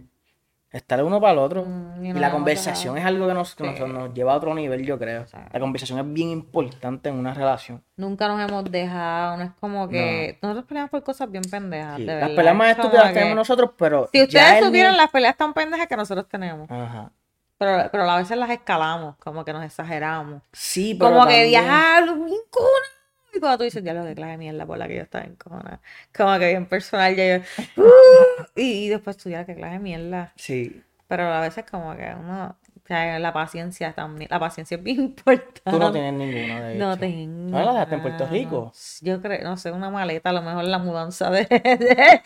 [0.74, 1.64] Estar uno para el otro.
[1.64, 3.84] Mm, y la conversación es algo que nos, que nos- Sí.
[3.84, 5.24] nos lleva a otro nivel, yo creo.
[5.26, 7.80] sea, La conversación es bien importante en una relación.
[7.96, 12.04] Nunca nos hemos dejado, no es como que nosotros peleamos por cosas bien pendejas, Sí,
[12.04, 15.36] de Las peleas más estúpidas las que- tenemos nosotros, pero Si ustedes supieran las peleas
[15.36, 17.12] tan pendejas que nosotros tenemos, Ajá.
[17.56, 20.42] pero, pero a veces las escalamos, como que nos exageramos.
[20.52, 22.68] Sí, pero Como que también- diablo, bien cona.
[23.35, 25.35] Y cuando tú dices, diablo, qué clase de mierda por la que yo estaba en
[25.37, 25.80] cona.
[26.16, 27.45] Como que bien personal, ya yo,
[27.82, 30.32] "Uh", y, y después ya, qué clase de mierda.
[30.37, 30.82] Sí.
[31.09, 34.28] Pero a veces como que uno O sea, la paciencia también.
[34.30, 35.61] La paciencia es bien importante.
[35.64, 37.01] Tú no tienes ninguno de No hecho.
[37.01, 37.51] tengo.
[37.51, 38.72] ¿No la dejaste en Puerto Rico?
[39.01, 41.45] Yo creo, no sé, una maleta, a lo mejor la mudanza de,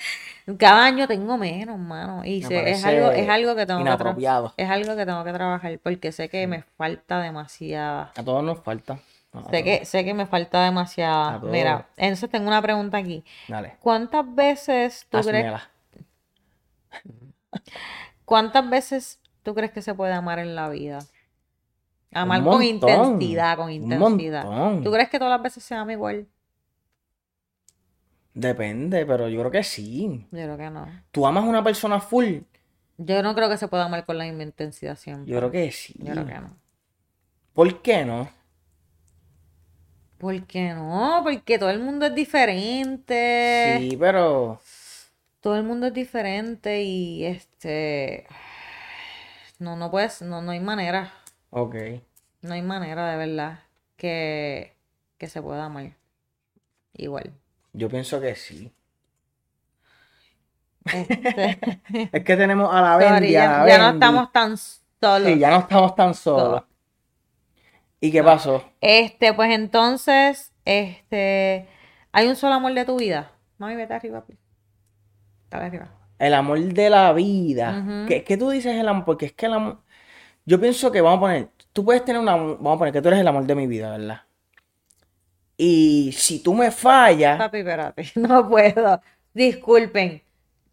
[0.46, 2.24] de- cada año tengo menos, mano.
[2.24, 4.52] Y Me sé- es algo, es algo que tengo que inapropiado.
[4.56, 8.12] es algo que tengo que trabajar porque sé que me falta demasiada.
[8.16, 8.98] A todos nos falta.
[9.50, 11.34] Sé que, sé que me falta demasiada.
[11.34, 11.52] A todos.
[11.52, 13.24] Mira, entonces tengo una pregunta aquí.
[13.46, 13.76] Dale.
[13.80, 15.60] ¿Cuántas veces tú crees,
[18.24, 21.00] cuántas veces tú crees que se puede amar en la vida?
[22.12, 24.80] Amar con intensidad, con intensidad.
[24.82, 26.26] ¿Tú crees que todas las veces se ama igual?
[28.32, 30.26] Depende, pero yo creo que sí.
[30.30, 30.86] Yo creo que no.
[31.10, 32.38] Tú amas a una persona full.
[32.96, 35.30] Yo no creo que se pueda amar con la misma intensidad siempre.
[35.30, 35.94] Yo creo que sí.
[35.98, 36.56] Yo creo que no.
[37.52, 38.37] ¿Por qué no?
[40.18, 41.20] ¿Por qué no?
[41.22, 43.88] Porque todo el mundo es diferente.
[43.90, 44.60] Sí, pero
[45.40, 48.26] Todo el mundo es diferente y este
[49.58, 51.12] no, no puedes, no, no hay manera,
[51.50, 51.74] ok.
[52.42, 53.60] no hay manera de verdad
[53.96, 54.74] que,
[55.18, 55.92] que se pueda amar.
[56.94, 57.32] Igual.
[57.72, 58.72] Yo pienso que sí.
[60.90, 61.58] Este,
[62.12, 64.56] Es que tenemos a la sorry, Bendy, a ya, ya no estamos tan
[65.00, 65.32] solos.
[65.32, 66.64] Sí, ya no estamos tan solos.
[68.00, 68.64] ¿Y qué pasó?
[68.80, 71.68] Este, pues entonces, este,
[72.12, 73.32] hay un solo amor de tu vida.
[73.58, 74.40] Mami, vete arriba, please.
[75.50, 75.94] Dale arriba.
[76.18, 78.06] El amor de la vida.
[78.06, 79.04] ¿Qué, qué tú dices el amor?
[79.04, 79.78] Porque es que el amor.
[80.44, 81.48] Yo pienso que vamos a poner.
[81.72, 82.56] Tú puedes tener un amor.
[82.58, 84.22] Vamos a poner que tú eres el amor de mi vida, ¿verdad?
[85.56, 87.36] Y si tú me fallas.
[87.36, 89.00] Papi, espérate, no puedo.
[89.34, 90.22] Disculpen.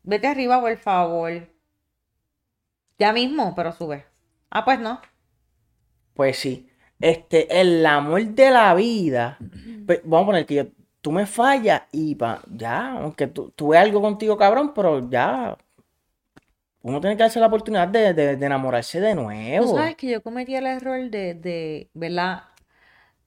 [0.03, 1.49] Vete arriba, por favor.
[2.99, 4.05] Ya mismo, pero sube.
[4.51, 5.01] Ah, pues no.
[6.13, 6.69] Pues sí.
[7.05, 9.37] Este, el amor de la vida.
[9.85, 10.65] pues, vamos a poner que yo-
[11.01, 15.55] tú me fallas y pa, ya, aunque tú, tuve algo contigo, cabrón, pero ya.
[16.81, 19.75] Uno tiene que darse la oportunidad de, de- de enamorarse de Tú nuevo.
[19.75, 22.43] sabes que yo cometí el error de, de, ¿verdad?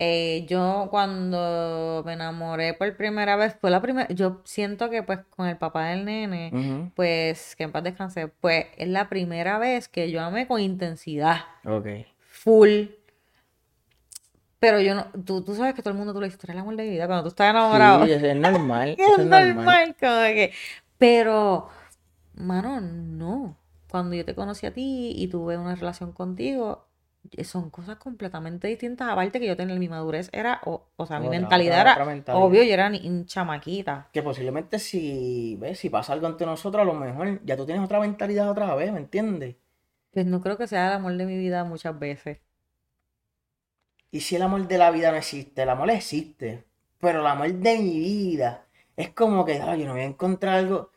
[0.01, 5.21] Eh, yo cuando me enamoré por primera vez, fue la primera, yo siento que pues
[5.31, 9.89] con el papá del nene, pues que en paz descanse, pues es la primera vez
[9.89, 11.87] que yo amé con intensidad, Ok.
[12.29, 12.87] full.
[14.61, 16.57] Pero yo no, tú, tú sabes que todo el mundo tú le dices, tú eres
[16.57, 18.05] el amor de mi vida, cuando tú estás enamorado.
[18.05, 18.97] Sí, es, normal.
[18.99, 19.55] Es normal.
[19.55, 20.53] normal, como que.
[20.99, 21.69] Pero,
[22.35, 23.57] mano, no.
[23.89, 26.89] Cuando yo te conocí a ti y tuve una relación contigo,
[27.33, 29.09] eh, son cosas completamente distintas.
[29.09, 32.45] Aparte que yo tenía mi madurez, era, o, o sea, mi mentalidad era, mentalidad.
[32.45, 34.09] obvio, yo era ni chamaquita.
[34.13, 35.79] Que posiblemente si, ¿ves?
[35.79, 38.93] Si pasa algo entre nosotros, a lo mejor ya tú tienes otra mentalidad otra vez,
[38.93, 39.57] ¿me entiendes?
[40.11, 42.39] Pues no creo que sea el amor de mi vida muchas veces.
[44.11, 46.65] Y si el amor de la vida no existe, el amor existe,
[47.01, 48.65] pero el amor de mi vida
[48.97, 50.91] es como que, "Ah, yo no voy a encontrar algo.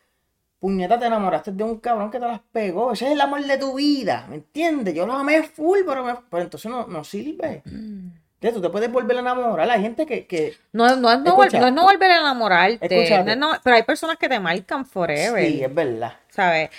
[0.59, 2.91] Puñeta, te enamoraste de un cabrón que te las pegó.
[2.93, 4.93] Ese es el amor de tu vida, ¿me entiendes?
[4.93, 7.63] Yo lo amé full, pero, me- pero entonces no, no sirve.
[7.65, 9.69] Entonces, tú te puedes volver a enamorar.
[9.69, 12.19] Hay gente que, que No, es- no es no, Escucha, no es no volver a
[12.21, 12.95] enamorarte.
[12.95, 13.23] escúchate.
[13.25, 15.43] no es no- pero hay personas que te marcan forever.
[15.45, 16.13] sí, es verdad.
[16.29, 16.69] ¿Sabes?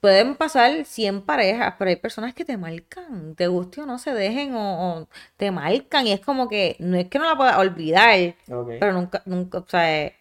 [0.00, 4.12] Pueden pasar 100 parejas, pero hay personas que te marcan, te guste o no se
[4.14, 7.56] dejen o, o te marcan y es como que no es que no la puedas
[7.58, 8.34] olvidar,
[8.78, 10.12] pero nunca, nunca, o sea,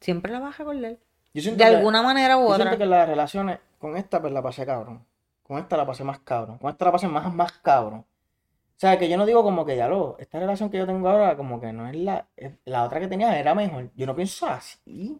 [0.00, 0.64] siempre la vas a.
[0.64, 2.64] Yo siento De que- alguna manera u Yo otra.
[2.64, 5.04] siento que las relaciones con esta pues la pasé cabrón.
[5.44, 6.58] Con esta la pasé más cabrón.
[6.58, 8.00] Con esta la pasé más, más cabrón.
[8.00, 11.08] O sea, que yo no digo como que ya lo, esta relación que yo tengo
[11.08, 13.90] ahora como que no es la, es- la otra que tenía era mejor.
[13.94, 15.18] Yo no pienso así.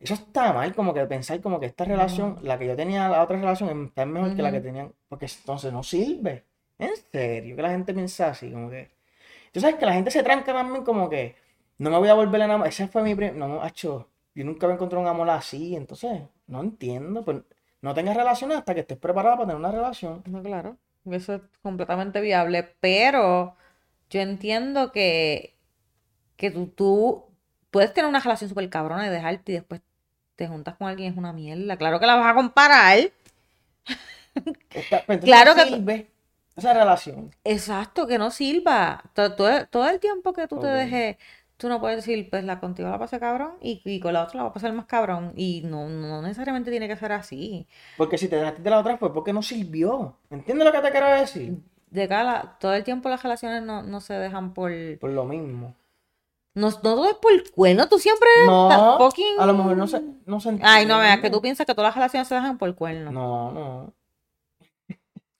[0.00, 3.22] Eso está mal, como que pensar como que esta relación, la que yo tenía, la
[3.22, 6.44] otra relación, está mejor que la que tenían, porque entonces no sirve.
[6.78, 8.90] En serio, que la gente piensa así, como que...
[9.52, 11.34] Tú sabes que la gente se tranca también como que
[11.78, 12.68] no me voy a volver a enamorar.
[12.68, 13.34] Ese fue mi primer...
[13.34, 17.24] No, hacho, yo nunca me encontré un amor así, entonces no entiendo.
[17.24, 17.38] Pues
[17.80, 20.22] no tengas relaciones hasta que estés preparada para tener una relación.
[20.26, 20.76] No, claro,
[21.06, 23.56] eso es completamente viable, pero
[24.10, 25.56] yo entiendo que,
[26.36, 27.24] que tú, tú
[27.70, 29.80] puedes tener una relación súper cabrona y dejarte y después
[30.38, 31.76] te juntas con alguien es una mierda.
[31.76, 32.96] Claro que la vas a comparar.
[34.72, 36.06] Esta- pues, Claro no que- sirve
[36.56, 37.34] esa relación.
[37.42, 39.02] Exacto, que no sirva.
[39.14, 41.16] To- Todo, todo el tiempo que tú te dejes,
[41.56, 44.36] tú no puedes decir, pues la contigo la pasé cabrón y, y con la otra
[44.38, 45.32] la va a pasar más cabrón.
[45.36, 47.66] Y no, no necesariamente tiene que ser así.
[47.96, 50.16] Porque si te dejaste de la otra fue porque no sirvió.
[50.30, 51.58] ¿Entiendes lo que te quiero decir?
[51.90, 54.70] De cada, todo el tiempo las relaciones no, no se dejan por...
[55.00, 55.74] Por lo mismo.
[56.54, 59.38] No, no todo es por cuerno, tú siempre No, fucking...
[59.38, 61.30] a lo mejor no se, no se Ay, no, veas, que entiende.
[61.30, 63.12] tú piensas que todas las relaciones se dejan por cuerno.
[63.12, 63.94] No, no.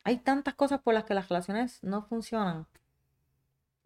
[0.04, 2.66] Hay tantas cosas por las que las relaciones no funcionan.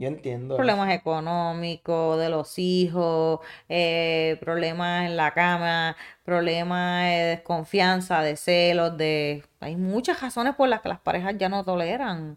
[0.03, 0.57] Yo entiendo.
[0.57, 3.39] Problemas económicos, de los hijos,
[3.69, 9.45] eh, problemas en la cama, problemas de desconfianza, de celos, de...
[9.61, 12.37] Hay muchas razones por las que las parejas ya no toleran.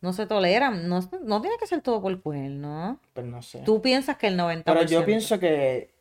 [0.00, 0.88] No se toleran.
[0.88, 3.00] No, no tiene que ser todo por cuerno.
[3.14, 3.62] pues no sé.
[3.64, 4.62] Tú piensas que el 90%...
[4.64, 5.92] Pero yo pienso que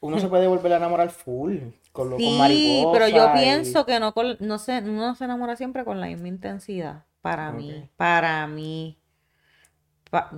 [0.00, 1.58] uno se puede volver a enamorar full
[1.92, 5.84] con, lo, Sí, pero yo y- pienso que no, no se, uno se enamora siempre
[5.84, 7.04] con la misma intensidad.
[7.20, 8.98] Para mí, para mí.
[10.10, 10.30] Pa-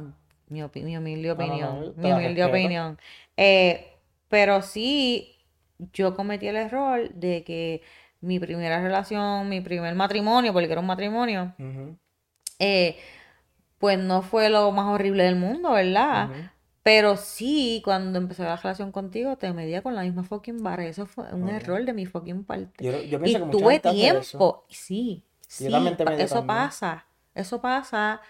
[0.48, 1.94] mi, opi- mi humilde no, no, opinión.
[1.96, 2.98] mi humilde opinión.
[3.36, 3.92] Eh,
[4.28, 5.36] pero sí,
[5.92, 7.82] yo cometí el error de que
[8.20, 11.54] mi primera relación, mi primer matrimonio, porque era un matrimonio,
[12.58, 12.96] eh,
[13.78, 16.30] pues no fue lo más horrible del mundo, ¿verdad?
[16.82, 20.86] Pero sí, cuando empecé la relación contigo, te medía con la misma fucking vara.
[20.86, 22.84] Eso fue un error de mi fucking parte.
[22.84, 23.88] Yo, yo Y que tuve hace
[24.18, 24.38] eso.
[24.38, 24.64] tiempo.
[24.68, 26.46] Sí, sí, pa- eso también.
[26.46, 27.06] pasa.
[27.34, 28.20] Eso pasa.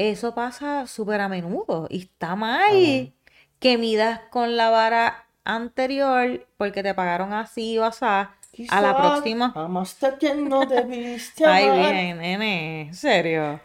[0.00, 1.86] Eso pasa súper a menudo.
[1.90, 3.12] Y está mal Ajá.
[3.58, 8.06] que midas con la vara anterior porque te pagaron así o así.
[8.06, 9.52] A la próxima.
[9.54, 13.60] amaste no debiste Ay, bien, nene, en serio.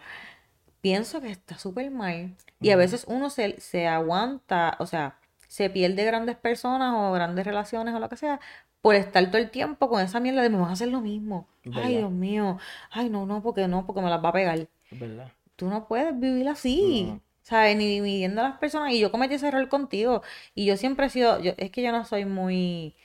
[0.81, 2.35] Pienso que está súper mal.
[2.59, 5.17] Y a veces uno se, se aguanta, o sea,
[5.47, 8.41] se pierde grandes personas o grandes relaciones o lo que sea,
[8.81, 11.47] por estar todo el tiempo con esa mierda de me vas a hacer lo mismo.
[11.63, 11.83] ¿Verdad?
[11.85, 12.57] Ay, Dios mío.
[12.91, 14.57] Ay, no, no, porque no, porque me las va a pegar.
[14.59, 15.31] Es verdad.
[15.55, 17.05] Tú no puedes vivir así.
[17.11, 17.21] No.
[17.43, 17.77] ¿Sabes?
[17.77, 18.91] Ni dividiendo a las personas.
[18.93, 20.21] Y yo cometí ese error contigo.
[20.55, 22.95] Y yo siempre he sido, yo, es que yo no soy muy,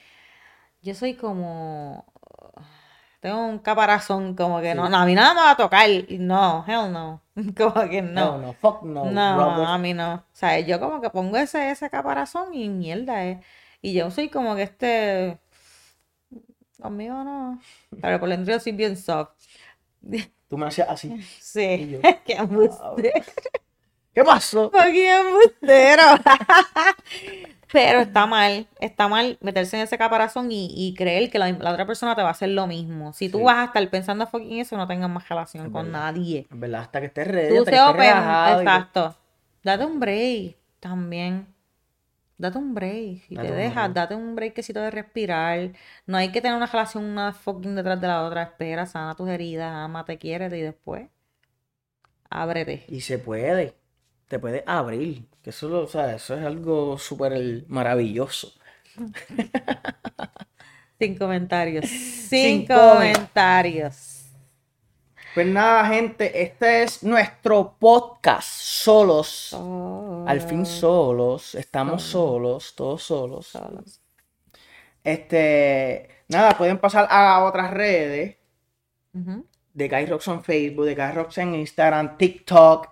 [0.82, 2.06] yo soy como,
[3.20, 4.92] tengo un caparazón como que no, Sí.
[4.92, 5.88] no, a mí nada me va a tocar.
[5.90, 7.22] Y No, hell no.
[7.56, 8.38] Como que No, no.
[8.38, 9.66] no, fuck no, No, brother.
[9.66, 10.14] a mí no.
[10.14, 13.40] O sea, yo como que pongo ese, ese caparazón y mierda eh.
[13.82, 15.38] Y yo soy como que este,
[16.80, 17.60] conmigo no.
[18.00, 19.30] Pero por dentro yo soy bien soft.
[20.50, 21.08] Tú me hacías así.
[21.14, 22.94] Y Sí, yo, qué embustero.
[24.12, 24.70] ¿Qué pasó?
[24.70, 26.02] Fucking embustero.
[27.72, 31.70] Pero está mal, está mal meterse en ese caparazón y, y creer que la, la
[31.70, 33.12] otra persona te va a hacer lo mismo.
[33.12, 33.44] Si tú Sí.
[33.44, 36.12] vas a estar pensando fucking eso, no tengas más relación Es con verdad.
[36.12, 36.48] nadie.
[36.50, 39.16] En verdad, hasta que estés ready, Tú hasta que estés relajado y exacto.
[39.62, 41.46] Date un break también.
[42.40, 43.28] Date un break.
[43.28, 43.92] Date te un dejas, break.
[43.94, 45.70] date un breakcito de respirar.
[46.06, 48.42] No hay que tener una relación una fucking detrás de la otra.
[48.44, 51.08] Espera, sana tus heridas, ámate, quiérete y después
[52.30, 52.84] ábrete.
[52.88, 53.74] Y se puede.
[54.28, 55.26] Te puedes abrir.
[55.42, 58.52] Que eso, lo- o sea, eso es algo súper maravilloso.
[60.98, 61.86] Sin comentarios.
[61.86, 64.16] Sin Sin comen- comentarios.
[65.34, 69.50] Pues nada, gente, este es nuestro podcast solos.
[70.26, 71.54] Al fin solos.
[71.54, 73.46] Estamos solos, todos solos.
[73.46, 74.00] Solos.
[75.04, 78.36] Este, nada, pueden pasar a otras redes
[79.12, 82.88] de Guy Rocks en Facebook, de Guy Rocks en Instagram, TikTok.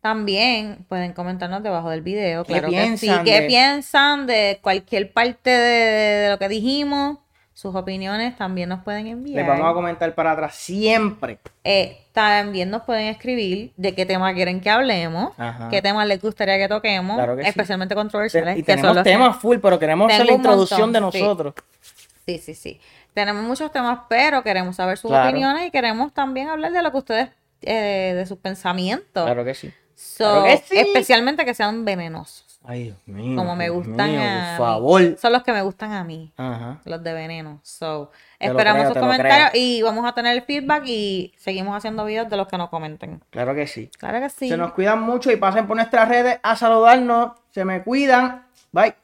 [0.00, 3.06] También pueden comentarnos debajo del video, ¿Qué claro que sí.
[3.06, 7.18] piensan ¿Qué de- piensan de cualquier parte de, de lo que dijimos?
[7.52, 9.38] Sus opiniones también nos pueden enviar.
[9.38, 11.40] Les vamos a comentar para atrás siempre.
[11.64, 15.68] Eh, también nos pueden escribir de qué tema quieren que hablemos, Ajá.
[15.70, 17.48] qué temas les gustaría que toquemos, Claro que sí.
[17.48, 18.58] especialmente Te- controversiales.
[18.58, 21.04] y que son tenemos que- temas full, pero queremos hacer la introducción de sí.
[21.20, 21.54] nosotros.
[22.26, 22.80] Sí, sí, sí.
[23.14, 25.28] Tenemos muchos temas, pero queremos saber sus Claro.
[25.30, 27.28] opiniones y queremos también hablar de lo que ustedes,
[27.62, 29.24] eh, de sus pensamientos.
[29.24, 29.72] Claro que sí.
[29.94, 30.76] So, Claro que sí.
[30.78, 33.36] Especialmente que sean venenosos, Ay, Dios mío.
[33.36, 34.56] como me Dios gustan mío, a Por mí.
[34.58, 35.18] favor.
[35.18, 36.80] Son los que me gustan a mí, Ajá.
[36.84, 37.60] los de veneno.
[37.62, 42.04] So, Te esperamos creo, sus comentarios y vamos a tener el feedback y seguimos haciendo
[42.04, 43.22] videos de los que nos comenten.
[43.30, 43.90] Claro que sí.
[43.98, 44.48] Claro que sí.
[44.48, 47.32] Se nos cuidan mucho y pasen por nuestras redes a saludarnos.
[47.50, 48.44] Se me cuidan.
[48.72, 48.94] Bye.